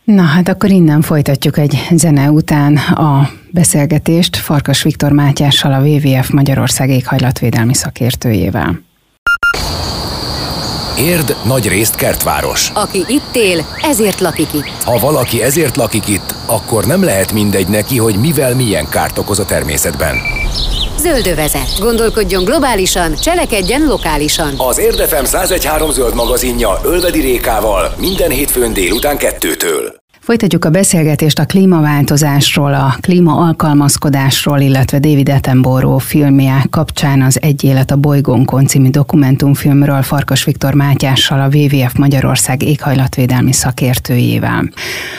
Na 0.04 0.22
hát 0.22 0.50
akkor 0.50 0.70
innen 0.70 1.02
folytatjuk 1.02 1.58
egy 1.58 1.88
zene 1.92 2.32
után 2.32 2.78
a 2.78 3.30
beszélgetést 3.52 4.36
Farkas 4.36 4.84
Viktor 4.84 5.12
Mátyással, 5.12 5.74
a 5.74 5.80
WWF 5.80 6.30
Magyarország 6.30 6.90
éghajlatvédelmi 6.90 7.74
szakértőjével. 7.74 8.80
Érd 10.98 11.36
nagy 11.46 11.68
részt 11.68 11.96
kertváros. 11.96 12.72
Aki 12.74 13.04
itt 13.08 13.36
él, 13.36 13.66
ezért 13.82 14.20
lakik 14.20 14.54
itt. 14.54 14.84
Ha 14.84 15.00
valaki 15.00 15.42
ezért 15.42 15.76
lakik 15.76 16.08
itt, 16.08 16.36
akkor 16.46 16.86
nem 16.86 17.04
lehet 17.04 17.34
mindegy 17.34 17.68
neki, 17.68 17.98
hogy 17.98 18.16
mivel 18.16 18.56
milyen 18.56 18.90
kárt 18.90 19.18
okoz 19.18 19.40
a 19.40 19.46
természetben. 19.46 20.16
Zöldövezet. 21.04 21.80
Gondolkodjon 21.80 22.44
globálisan, 22.44 23.16
cselekedjen 23.16 23.86
lokálisan. 23.86 24.54
Az 24.58 24.78
Érdefem 24.78 25.24
1013 25.24 25.92
zöld 25.92 26.16
magazinja 26.16 26.80
Ölvedi 26.84 27.20
Rékával 27.20 27.94
minden 27.98 28.30
hétfőn 28.30 28.74
délután 28.74 29.18
kettőtől. 29.18 30.03
Folytatjuk 30.24 30.66
a 30.66 30.70
beszélgetést 30.70 31.40
a 31.40 31.46
klímaváltozásról, 31.46 32.74
a 32.74 32.96
klíma-alkalmazkodásról, 33.02 34.60
illetve 34.60 35.00
David 35.00 35.30
Attenborough 35.30 36.04
filmje 36.04 36.66
kapcsán 36.70 37.22
az 37.22 37.42
Egy 37.42 37.64
élet 37.64 37.92
a 37.92 37.96
bolygónkon 37.96 38.66
című 38.66 38.90
dokumentumfilmről 38.90 40.02
Farkas 40.02 40.44
Viktor 40.44 40.74
Mátyással, 40.74 41.40
a 41.42 41.56
WWF 41.56 41.94
Magyarország 41.94 42.62
éghajlatvédelmi 42.62 43.52
szakértőjével. 43.52 44.70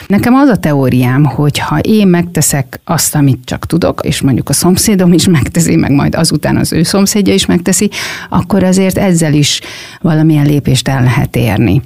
Nekem 0.07 0.33
az 0.33 0.49
a 0.49 0.57
teóriám, 0.57 1.23
hogy 1.23 1.57
ha 1.57 1.79
én 1.79 2.07
megteszek 2.07 2.79
azt, 2.83 3.15
amit 3.15 3.45
csak 3.45 3.65
tudok, 3.65 4.01
és 4.03 4.21
mondjuk 4.21 4.49
a 4.49 4.53
szomszédom 4.53 5.13
is 5.13 5.27
megteszi, 5.27 5.75
meg 5.75 5.91
majd 5.91 6.15
azután 6.15 6.57
az 6.57 6.73
ő 6.73 6.83
szomszédja 6.83 7.33
is 7.33 7.45
megteszi, 7.45 7.89
akkor 8.29 8.63
azért 8.63 8.97
ezzel 8.97 9.33
is 9.33 9.61
valamilyen 10.01 10.45
lépést 10.45 10.87
el 10.87 11.03
lehet 11.03 11.35
érni. 11.35 11.81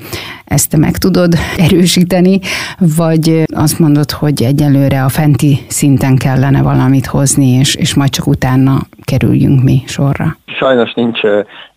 Ezt 0.46 0.70
te 0.70 0.78
meg 0.78 0.98
tudod 0.98 1.36
erősíteni, 1.58 2.40
vagy 2.78 3.09
azt 3.56 3.80
mondod, 3.80 4.12
hogy 4.12 4.44
egyelőre 4.44 5.04
a 5.04 5.10
fenti 5.10 5.58
szinten 5.68 6.16
kellene 6.16 6.62
valamit 6.62 7.06
hozni, 7.06 7.48
és, 7.48 7.76
és 7.76 7.96
majd 7.96 8.10
csak 8.10 8.28
utána 8.28 8.78
kerüljünk 9.04 9.64
mi 9.64 9.84
sorra? 9.86 10.38
Sajnos 10.46 10.94
nincs 10.94 11.20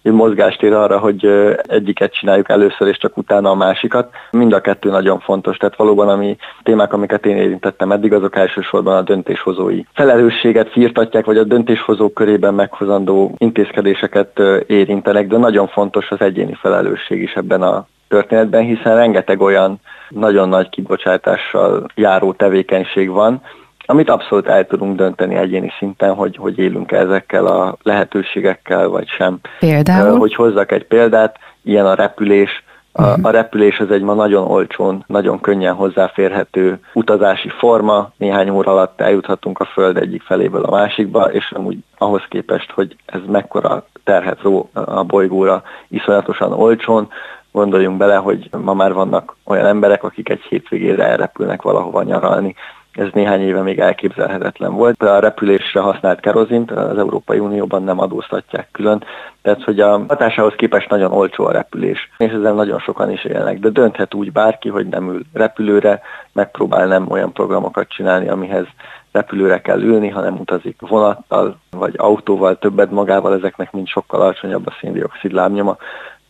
mozgástér 0.02 0.72
arra, 0.72 0.98
hogy 0.98 1.26
egyiket 1.68 2.14
csináljuk 2.14 2.48
először, 2.48 2.88
és 2.88 2.98
csak 2.98 3.16
utána 3.16 3.50
a 3.50 3.54
másikat. 3.54 4.10
Mind 4.30 4.52
a 4.52 4.60
kettő 4.60 4.90
nagyon 4.90 5.20
fontos. 5.20 5.56
Tehát 5.56 5.76
valóban 5.76 6.08
ami 6.08 6.36
témák, 6.62 6.92
amiket 6.92 7.26
én 7.26 7.36
érintettem 7.36 7.92
eddig, 7.92 8.12
azok 8.12 8.36
elsősorban 8.36 8.96
a 8.96 9.02
döntéshozói 9.02 9.82
felelősséget 9.94 10.70
firtatják, 10.70 11.24
vagy 11.24 11.36
a 11.36 11.44
döntéshozók 11.44 12.14
körében 12.14 12.54
meghozandó 12.54 13.34
intézkedéseket 13.38 14.40
érintenek, 14.66 15.26
de 15.26 15.36
nagyon 15.36 15.68
fontos 15.68 16.10
az 16.10 16.20
egyéni 16.20 16.54
felelősség 16.60 17.22
is 17.22 17.32
ebben 17.32 17.62
a 17.62 17.86
történetben, 18.12 18.62
hiszen 18.62 18.96
rengeteg 18.96 19.40
olyan 19.40 19.80
nagyon 20.08 20.48
nagy 20.48 20.68
kibocsátással 20.68 21.86
járó 21.94 22.32
tevékenység 22.32 23.10
van, 23.10 23.40
amit 23.86 24.10
abszolút 24.10 24.46
el 24.46 24.66
tudunk 24.66 24.96
dönteni 24.96 25.34
egyéni 25.34 25.72
szinten, 25.78 26.14
hogy, 26.14 26.36
hogy 26.36 26.58
élünk 26.58 26.92
ezekkel 26.92 27.46
a 27.46 27.76
lehetőségekkel, 27.82 28.88
vagy 28.88 29.08
sem. 29.08 29.38
Például? 29.58 30.18
Hogy 30.18 30.34
hozzak 30.34 30.72
egy 30.72 30.84
példát, 30.84 31.36
ilyen 31.62 31.86
a 31.86 31.94
repülés. 31.94 32.64
A, 32.94 33.02
uh-huh. 33.02 33.26
a 33.26 33.30
repülés 33.30 33.78
az 33.78 33.90
egy 33.90 34.02
ma 34.02 34.14
nagyon 34.14 34.46
olcsón, 34.50 35.04
nagyon 35.06 35.40
könnyen 35.40 35.74
hozzáférhető 35.74 36.80
utazási 36.92 37.48
forma, 37.48 38.12
néhány 38.16 38.50
óra 38.50 38.72
alatt 38.72 39.00
eljuthatunk 39.00 39.58
a 39.58 39.64
Föld 39.64 39.96
egyik 39.96 40.22
feléből 40.22 40.62
a 40.62 40.70
másikba, 40.70 41.32
és 41.32 41.52
amúgy 41.52 41.78
ahhoz 41.98 42.22
képest, 42.28 42.70
hogy 42.70 42.96
ez 43.06 43.20
mekkora 43.26 43.86
terhet 44.04 44.42
ró 44.42 44.70
a 44.72 45.02
bolygóra 45.02 45.62
iszonyatosan 45.88 46.52
olcsón, 46.52 47.08
Gondoljunk 47.52 47.96
bele, 47.96 48.16
hogy 48.16 48.50
ma 48.62 48.74
már 48.74 48.92
vannak 48.92 49.36
olyan 49.44 49.66
emberek, 49.66 50.04
akik 50.04 50.28
egy 50.28 50.42
hétvégére 50.48 51.06
elrepülnek 51.06 51.62
valahova 51.62 52.02
nyaralni. 52.02 52.54
Ez 52.92 53.08
néhány 53.12 53.40
éve 53.40 53.62
még 53.62 53.78
elképzelhetetlen 53.78 54.74
volt. 54.74 54.96
De 54.96 55.10
a 55.10 55.18
repülésre 55.18 55.80
használt 55.80 56.20
kerozint 56.20 56.70
az 56.70 56.98
Európai 56.98 57.38
Unióban 57.38 57.82
nem 57.82 58.00
adóztatják 58.00 58.68
külön, 58.72 59.04
tehát 59.42 59.62
hogy 59.62 59.80
a 59.80 60.04
hatásához 60.08 60.54
képest 60.56 60.88
nagyon 60.88 61.12
olcsó 61.12 61.44
a 61.44 61.52
repülés, 61.52 62.10
és 62.18 62.32
ezzel 62.32 62.54
nagyon 62.54 62.78
sokan 62.78 63.10
is 63.10 63.24
élnek. 63.24 63.58
De 63.58 63.68
dönthet 63.68 64.14
úgy 64.14 64.32
bárki, 64.32 64.68
hogy 64.68 64.86
nem 64.86 65.08
ül 65.08 65.22
repülőre, 65.32 66.00
megpróbál 66.32 66.86
nem 66.86 67.10
olyan 67.10 67.32
programokat 67.32 67.88
csinálni, 67.88 68.28
amihez 68.28 68.66
repülőre 69.12 69.60
kell 69.60 69.80
ülni, 69.80 70.08
hanem 70.08 70.38
utazik 70.38 70.80
vonattal 70.80 71.58
vagy 71.70 71.94
autóval, 71.96 72.58
többet 72.58 72.90
magával, 72.90 73.34
ezeknek 73.34 73.72
mind 73.72 73.86
sokkal 73.86 74.20
alacsonyabb 74.20 74.66
a 74.66 74.76
széndiokszid 74.80 75.32
lábnyoma, 75.32 75.76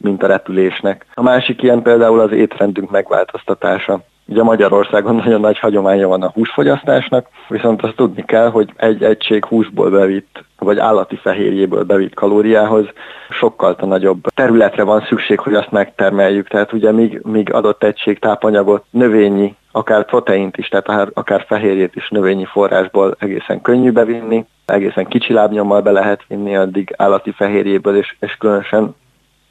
mint 0.03 0.23
a 0.23 0.27
repülésnek. 0.27 1.07
A 1.15 1.23
másik 1.23 1.63
ilyen 1.63 1.83
például 1.83 2.21
az 2.21 2.33
étrendünk 2.33 2.91
megváltoztatása. 2.91 4.01
Ugye 4.27 4.43
Magyarországon 4.43 5.15
nagyon 5.15 5.41
nagy 5.41 5.59
hagyománya 5.59 6.09
van 6.09 6.23
a 6.23 6.31
húsfogyasztásnak, 6.35 7.27
viszont 7.49 7.83
azt 7.83 7.97
tudni 7.97 8.25
kell, 8.25 8.51
hogy 8.51 8.73
egy 8.77 9.03
egység 9.03 9.45
húsból 9.45 9.91
bevitt, 9.91 10.45
vagy 10.59 10.79
állati 10.79 11.17
fehérjéből 11.17 11.85
bevitt 11.85 12.15
kalóriához 12.15 12.87
sokkal 13.31 13.77
nagyobb 13.81 14.27
területre 14.35 14.83
van 14.83 15.05
szükség, 15.09 15.39
hogy 15.39 15.55
azt 15.55 15.71
megtermeljük. 15.71 16.49
Tehát 16.49 16.73
ugye 16.73 16.93
míg, 16.93 17.21
míg 17.23 17.53
adott 17.53 17.83
egység 17.83 18.19
tápanyagot, 18.19 18.85
növényi, 18.91 19.57
akár 19.73 20.05
proteint 20.05 20.57
is, 20.57 20.69
tehát 20.69 21.11
akár 21.15 21.45
fehérjét 21.49 21.97
is 21.97 22.09
növényi 22.09 22.45
forrásból 22.45 23.17
egészen 23.19 23.61
könnyű 23.61 23.91
bevinni, 23.91 24.47
egészen 24.67 25.07
kicsi 25.07 25.33
lábnyommal 25.33 25.81
be 25.81 25.91
lehet 25.91 26.25
vinni 26.29 26.57
addig 26.57 26.95
állati 26.97 27.31
fehérjéből, 27.31 27.97
és, 27.97 28.17
és 28.21 28.37
különösen 28.39 28.95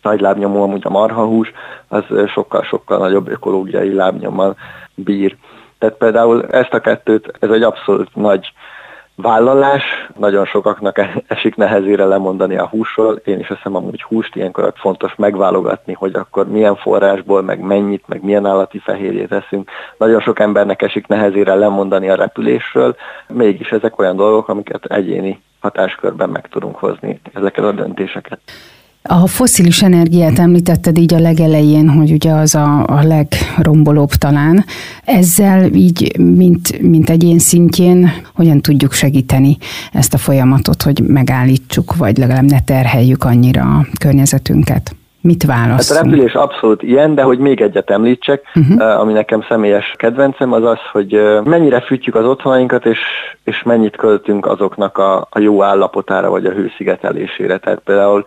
nagy 0.02 0.20
lábnyomó 0.20 0.64
amúgy 0.64 0.82
a 0.84 0.90
marhahús, 0.90 1.52
az 1.88 2.04
sokkal-sokkal 2.28 2.98
nagyobb 2.98 3.28
ökológiai 3.30 3.94
lábnyommal 3.94 4.56
bír. 4.96 5.38
Tehát 5.80 5.96
például 5.96 6.46
ezt 6.46 6.74
a 6.74 6.80
kettőt, 6.80 7.32
ez 7.40 7.50
egy 7.50 7.64
abszolút 7.64 8.16
nagy 8.16 8.54
vállalás, 9.16 9.84
nagyon 10.18 10.46
sokaknak 10.46 10.98
e- 10.98 11.24
esik 11.28 11.56
nehezére 11.56 12.06
lemondani 12.06 12.58
a 12.58 12.68
húsról, 12.68 13.16
én 13.26 13.40
is 13.40 13.50
eszem 13.50 13.76
amúgy 13.76 14.02
húst, 14.02 14.36
ilyenkor 14.36 14.74
fontos 14.76 15.16
megválogatni, 15.16 15.94
hogy 15.94 16.16
akkor 16.16 16.48
milyen 16.48 16.76
forrásból, 16.76 17.42
meg 17.42 17.60
mennyit, 17.60 18.04
meg 18.08 18.24
milyen 18.24 18.46
állati 18.46 18.80
fehérjét 18.80 19.32
eszünk. 19.32 19.70
Nagyon 19.98 20.22
sok 20.22 20.40
embernek 20.40 20.82
esik 20.82 21.08
nehezére 21.08 21.54
lemondani 21.54 22.10
a 22.10 22.16
repülésről, 22.16 22.96
mégis 23.28 23.72
ezek 23.72 24.00
olyan 24.00 24.16
dolgok, 24.16 24.48
amiket 24.48 24.86
egyéni 24.86 25.42
hatáskörben 25.60 26.30
meg 26.30 26.48
tudunk 26.48 26.76
hozni 26.76 27.22
ezeket 27.34 27.64
a 27.64 27.72
döntéseket. 27.72 28.40
A 29.04 29.28
foszilis 29.28 29.82
energiát 29.82 30.40
említetted 30.40 30.98
így 30.98 31.14
a 31.14 31.20
legelején, 31.20 31.90
hogy 31.90 32.12
ugye 32.12 32.32
az 32.32 32.56
a, 32.56 32.86
a 32.88 33.04
legrombolóbb 33.04 34.10
talán. 34.10 34.66
Ezzel 35.06 35.64
így, 35.64 36.20
mint, 36.20 36.82
mint 36.82 37.10
egyén 37.10 37.40
szintjén, 37.40 38.12
hogyan 38.36 38.62
tudjuk 38.62 38.92
segíteni 38.92 39.58
ezt 39.94 40.14
a 40.14 40.18
folyamatot, 40.18 40.82
hogy 40.82 41.02
megállítsuk, 41.08 41.96
vagy 41.96 42.18
legalább 42.18 42.50
ne 42.50 42.60
terheljük 42.60 43.24
annyira 43.24 43.62
a 43.62 43.86
környezetünket? 44.00 44.96
Mit 45.22 45.44
választunk? 45.44 46.00
Hát 46.00 46.08
a 46.08 46.10
repülés 46.10 46.34
abszolút 46.34 46.84
ilyen, 46.84 47.16
de 47.16 47.22
hogy 47.22 47.40
még 47.40 47.62
egyet 47.62 47.90
említsek, 47.90 48.42
uh-huh. 48.56 49.00
ami 49.00 49.14
nekem 49.14 49.46
személyes 49.50 49.94
kedvencem, 49.98 50.52
az 50.52 50.64
az, 50.64 50.80
hogy 50.92 51.14
eh, 51.14 51.44
mennyire 51.44 51.80
fűtjük 51.82 52.16
az 52.16 52.26
otthonainkat, 52.26 52.86
és, 52.86 53.00
és 53.44 53.64
mennyit 53.64 53.96
költünk 53.96 54.46
azoknak 54.46 54.98
a, 54.98 55.28
a 55.30 55.40
jó 55.40 55.64
állapotára, 55.64 56.30
vagy 56.30 56.46
a 56.46 56.52
hőszigetelésére. 56.52 57.58
Tehát 57.58 57.80
például 57.80 58.26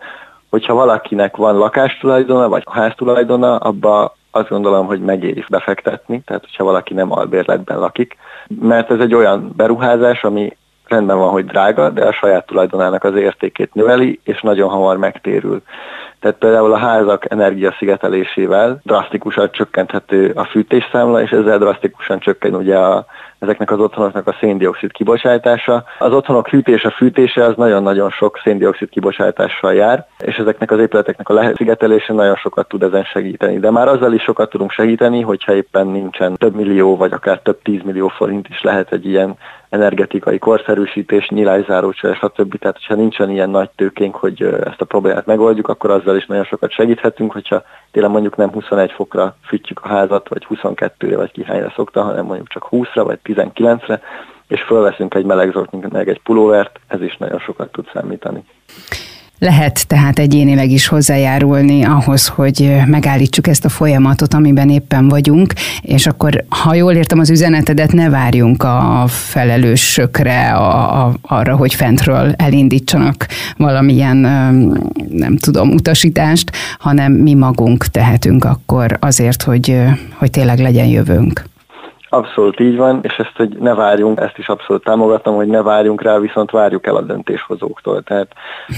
hogyha 0.49 0.73
valakinek 0.73 1.35
van 1.35 1.57
lakástulajdona, 1.57 2.49
vagy 2.49 2.63
háztulajdona, 2.71 3.57
abba 3.57 4.15
azt 4.31 4.49
gondolom, 4.49 4.85
hogy 4.85 5.01
megéri 5.01 5.45
befektetni, 5.49 6.21
tehát 6.25 6.41
hogyha 6.41 6.63
valaki 6.63 6.93
nem 6.93 7.11
albérletben 7.11 7.79
lakik, 7.79 8.17
mert 8.61 8.91
ez 8.91 8.99
egy 8.99 9.13
olyan 9.13 9.53
beruházás, 9.55 10.23
ami 10.23 10.57
rendben 10.87 11.17
van, 11.17 11.29
hogy 11.29 11.45
drága, 11.45 11.89
de 11.89 12.05
a 12.05 12.13
saját 12.13 12.45
tulajdonának 12.45 13.03
az 13.03 13.15
értékét 13.15 13.73
növeli, 13.73 14.19
és 14.23 14.41
nagyon 14.41 14.69
hamar 14.69 14.97
megtérül. 14.97 15.61
Tehát 16.25 16.39
például 16.39 16.73
a 16.73 16.77
házak 16.77 17.31
energiaszigetelésével 17.31 18.79
drasztikusan 18.83 19.51
csökkenthető 19.51 20.31
a 20.35 20.43
fűtésszámla, 20.43 21.21
és 21.21 21.31
ezzel 21.31 21.57
drasztikusan 21.57 22.19
csökken 22.19 22.55
ugye 22.55 22.77
a, 22.77 23.05
ezeknek 23.39 23.71
az 23.71 23.79
otthonoknak 23.79 24.27
a 24.27 24.35
széndiokszid 24.39 24.91
kibocsátása. 24.91 25.83
Az 25.99 26.13
otthonok 26.13 26.47
hűtése, 26.47 26.89
fűtése 26.89 27.43
az 27.43 27.55
nagyon-nagyon 27.55 28.09
sok 28.09 28.39
széndiokszid 28.43 28.89
kibocsátással 28.89 29.73
jár, 29.73 30.05
és 30.17 30.37
ezeknek 30.37 30.71
az 30.71 30.79
épületeknek 30.79 31.29
a 31.29 31.33
leszigetelése 31.33 32.13
nagyon 32.13 32.35
sokat 32.35 32.67
tud 32.67 32.83
ezen 32.83 33.03
segíteni. 33.03 33.59
De 33.59 33.71
már 33.71 33.87
azzal 33.87 34.13
is 34.13 34.21
sokat 34.21 34.49
tudunk 34.49 34.71
segíteni, 34.71 35.21
hogyha 35.21 35.55
éppen 35.55 35.87
nincsen 35.87 36.35
több 36.35 36.55
millió, 36.55 36.97
vagy 36.97 37.11
akár 37.11 37.39
több 37.39 37.61
tízmillió 37.61 38.07
forint 38.07 38.47
is 38.49 38.61
lehet 38.61 38.91
egy 38.91 39.05
ilyen 39.05 39.37
energetikai 39.75 40.39
korszerűsítés, 40.39 41.29
nyilászárócsere, 41.29 42.13
stb. 42.13 42.57
Tehát, 42.57 42.77
hogyha 42.77 42.95
nincsen 42.95 43.29
ilyen 43.29 43.49
nagy 43.49 43.69
tőkénk, 43.75 44.15
hogy 44.15 44.43
ezt 44.43 44.81
a 44.81 44.85
problémát 44.85 45.25
megoldjuk, 45.25 45.67
akkor 45.67 45.91
azzal 45.91 46.14
is 46.15 46.25
nagyon 46.25 46.43
sokat 46.43 46.71
segíthetünk, 46.71 47.31
hogyha 47.31 47.63
tényleg 47.91 48.11
mondjuk 48.11 48.35
nem 48.35 48.51
21 48.51 48.91
fokra 48.91 49.35
fűtjük 49.43 49.79
a 49.83 49.87
házat, 49.87 50.29
vagy 50.29 50.47
22-re, 50.49 51.15
vagy 51.15 51.31
kihányra 51.31 51.73
szokta, 51.75 52.03
hanem 52.03 52.25
mondjuk 52.25 52.47
csak 52.47 52.67
20-ra, 52.71 53.01
vagy 53.05 53.19
19-re, 53.23 54.01
és 54.47 54.61
fölveszünk 54.61 55.13
egy 55.13 55.25
melegzoknit, 55.25 55.91
meg 55.91 56.09
egy 56.09 56.21
pulóvert, 56.21 56.79
ez 56.87 57.01
is 57.01 57.17
nagyon 57.17 57.39
sokat 57.39 57.71
tud 57.71 57.89
számítani. 57.93 58.43
Lehet 59.39 59.87
tehát 59.87 60.19
egyénileg 60.19 60.71
is 60.71 60.87
hozzájárulni 60.87 61.83
ahhoz, 61.83 62.27
hogy 62.27 62.75
megállítsuk 62.85 63.47
ezt 63.47 63.65
a 63.65 63.69
folyamatot, 63.69 64.33
amiben 64.33 64.69
éppen 64.69 65.07
vagyunk, 65.07 65.53
és 65.81 66.07
akkor, 66.07 66.43
ha 66.49 66.73
jól 66.73 66.93
értem 66.93 67.19
az 67.19 67.29
üzenetedet, 67.29 67.91
ne 67.91 68.09
várjunk 68.09 68.63
a 68.63 69.05
felelősökre 69.07 70.51
a, 70.51 71.05
a, 71.05 71.13
arra, 71.21 71.55
hogy 71.55 71.73
fentről 71.73 72.33
elindítsanak 72.37 73.27
valamilyen, 73.57 74.17
nem 75.09 75.37
tudom, 75.37 75.69
utasítást, 75.69 76.51
hanem 76.79 77.11
mi 77.11 77.33
magunk 77.33 77.85
tehetünk 77.85 78.45
akkor 78.45 78.97
azért, 78.99 79.43
hogy, 79.43 79.81
hogy 80.13 80.29
tényleg 80.29 80.59
legyen 80.59 80.87
jövőnk. 80.87 81.43
Abszolút 82.09 82.59
így 82.59 82.75
van, 82.75 82.99
és 83.01 83.17
ezt, 83.17 83.35
hogy 83.35 83.57
ne 83.59 83.73
várjunk, 83.73 84.19
ezt 84.19 84.37
is 84.37 84.49
abszolút 84.49 84.83
támogatom, 84.83 85.35
hogy 85.35 85.47
ne 85.47 85.61
várjunk 85.61 86.01
rá, 86.01 86.17
viszont 86.19 86.51
várjuk 86.51 86.85
el 86.85 86.95
a 86.95 87.01
döntéshozóktól. 87.01 88.03
Tehát 88.03 88.27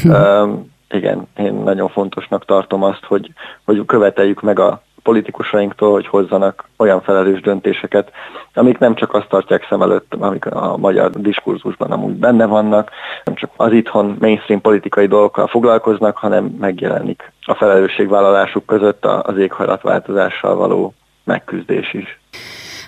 um, 0.04 0.76
igen, 0.90 1.28
én 1.38 1.54
nagyon 1.54 1.90
fontosnak 1.90 2.46
tartom 2.46 2.84
azt, 2.84 3.04
hogy, 3.06 3.32
hogy 3.66 3.86
követeljük 3.86 4.42
meg 4.42 4.60
a 4.60 4.82
politikusainktól, 5.04 5.92
hogy 5.92 6.08
hozzanak 6.08 6.70
olyan 6.78 7.02
felelős 7.02 7.42
döntéseket, 7.42 8.12
amik 8.54 8.78
nem 8.78 8.96
csak 8.96 9.13
azt 9.13 9.28
tartják 9.28 9.66
szem 9.70 9.82
előtt, 9.82 10.13
amik 10.20 10.46
a 10.46 10.78
magyar 10.78 11.10
diskurzusban 11.10 11.92
amúgy 11.92 12.13
benne 12.13 12.46
vannak, 12.46 12.92
nem 13.24 13.36
csak 13.36 13.50
az 13.56 13.72
itthon 13.72 14.18
mainstream 14.20 14.62
politikai 14.62 15.08
dolgokkal 15.08 15.48
foglalkoznak, 15.48 16.18
hanem 16.18 16.46
megjelenik 16.60 17.32
a 17.46 17.54
felelősségvállalásuk 17.54 18.66
között 18.66 19.06
az 19.06 19.38
éghajlatváltozással 19.38 20.56
való 20.56 20.94
megküzdés 21.24 21.94
is. 21.94 22.20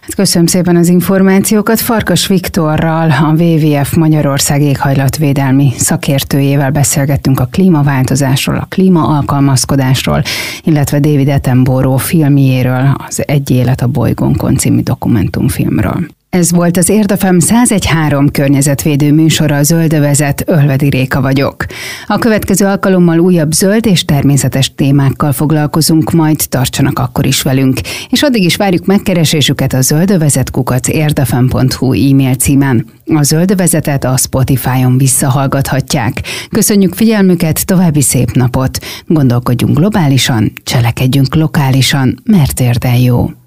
Hát 0.10 0.18
köszönöm 0.18 0.48
szépen 0.48 0.76
az 0.76 0.88
információkat. 0.88 1.80
Farkas 1.80 2.28
Viktorral, 2.28 3.12
a 3.12 3.34
WWF 3.38 3.94
Magyarország 3.94 4.62
éghajlatvédelmi 4.62 5.72
szakértőjével 5.78 6.72
beszélgettünk 6.72 7.40
a 7.40 7.48
klímaváltozásról, 7.52 8.56
a 8.56 8.66
klímaalkalmazkodásról, 8.70 10.22
illetve 10.64 11.00
David 11.00 11.30
Attenborough 11.30 12.02
filmjéről, 12.02 12.96
az 13.08 13.24
Egy 13.28 13.50
élet 13.50 13.82
a 13.82 13.88
bolygónkon 13.88 14.56
című 14.56 14.82
dokumentumfilmről. 14.82 16.08
Ez 16.30 16.52
volt 16.52 16.78
az 16.78 16.90
Érdefem 16.90 17.38
1013 17.40 18.30
környezetvédő 18.30 19.14
műsora 19.14 19.56
a 19.56 19.64
Zöldövezet, 19.64 20.44
Ölvedi 20.46 20.90
Réka 20.90 21.22
vagyok. 21.22 21.66
A 22.08 22.18
következő 22.18 22.66
alkalommal 22.66 23.20
újabb 23.20 23.52
zöld 23.52 23.86
és 23.86 24.06
természetes 24.06 24.74
témákkal 24.76 25.32
foglalkozunk, 25.32 26.12
majd 26.12 26.46
tartsanak 26.50 27.00
akkor 27.00 27.26
is 27.26 27.42
velünk. 27.42 27.80
És 28.10 28.22
addig 28.22 28.44
is 28.44 28.56
várjuk 28.56 28.86
megkeresésüket 28.86 29.74
a 29.74 29.82
zöldövezetkukac 29.82 30.88
érdefem.hu 30.88 31.94
e-mail 31.94 32.36
címen. 32.36 32.86
A 33.06 33.24
Zöldövezetet 33.24 34.04
a 34.04 34.18
Spotify-on 34.18 34.98
visszahallgathatják. 34.98 36.22
Köszönjük 36.50 36.94
figyelmüket, 36.94 37.66
további 37.66 38.02
szép 38.02 38.32
napot! 38.32 38.80
Gondolkodjunk 39.08 39.78
globálisan, 39.78 40.52
cselekedjünk 40.64 41.36
lokálisan, 41.36 42.20
mert 42.24 42.60
érden 42.60 42.96
jó! 42.96 43.39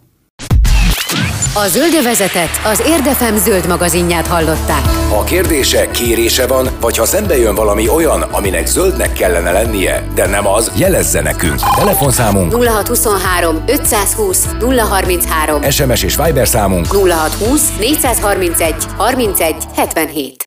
A 1.54 1.66
Zöldövezetet 1.66 2.60
az 2.64 2.82
Érdefem 2.86 3.36
zöld 3.36 3.66
magazinját 3.66 4.26
hallották. 4.26 4.84
Ha 5.08 5.24
kérdése, 5.24 5.90
kérése 5.90 6.46
van, 6.46 6.68
vagy 6.80 6.96
ha 6.96 7.04
szembe 7.04 7.38
jön 7.38 7.54
valami 7.54 7.88
olyan, 7.88 8.22
aminek 8.22 8.66
zöldnek 8.66 9.12
kellene 9.12 9.52
lennie, 9.52 10.08
de 10.14 10.26
nem 10.26 10.46
az, 10.46 10.70
jelezze 10.76 11.20
nekünk. 11.20 11.60
Telefonszámunk 11.76 12.64
0623 12.64 13.62
520 13.66 14.46
033 14.60 15.70
SMS 15.70 16.02
és 16.02 16.16
Viber 16.24 16.48
számunk 16.48 16.86
0620 16.86 17.72
431 17.78 18.74
31 18.96 19.54
77 19.74 20.40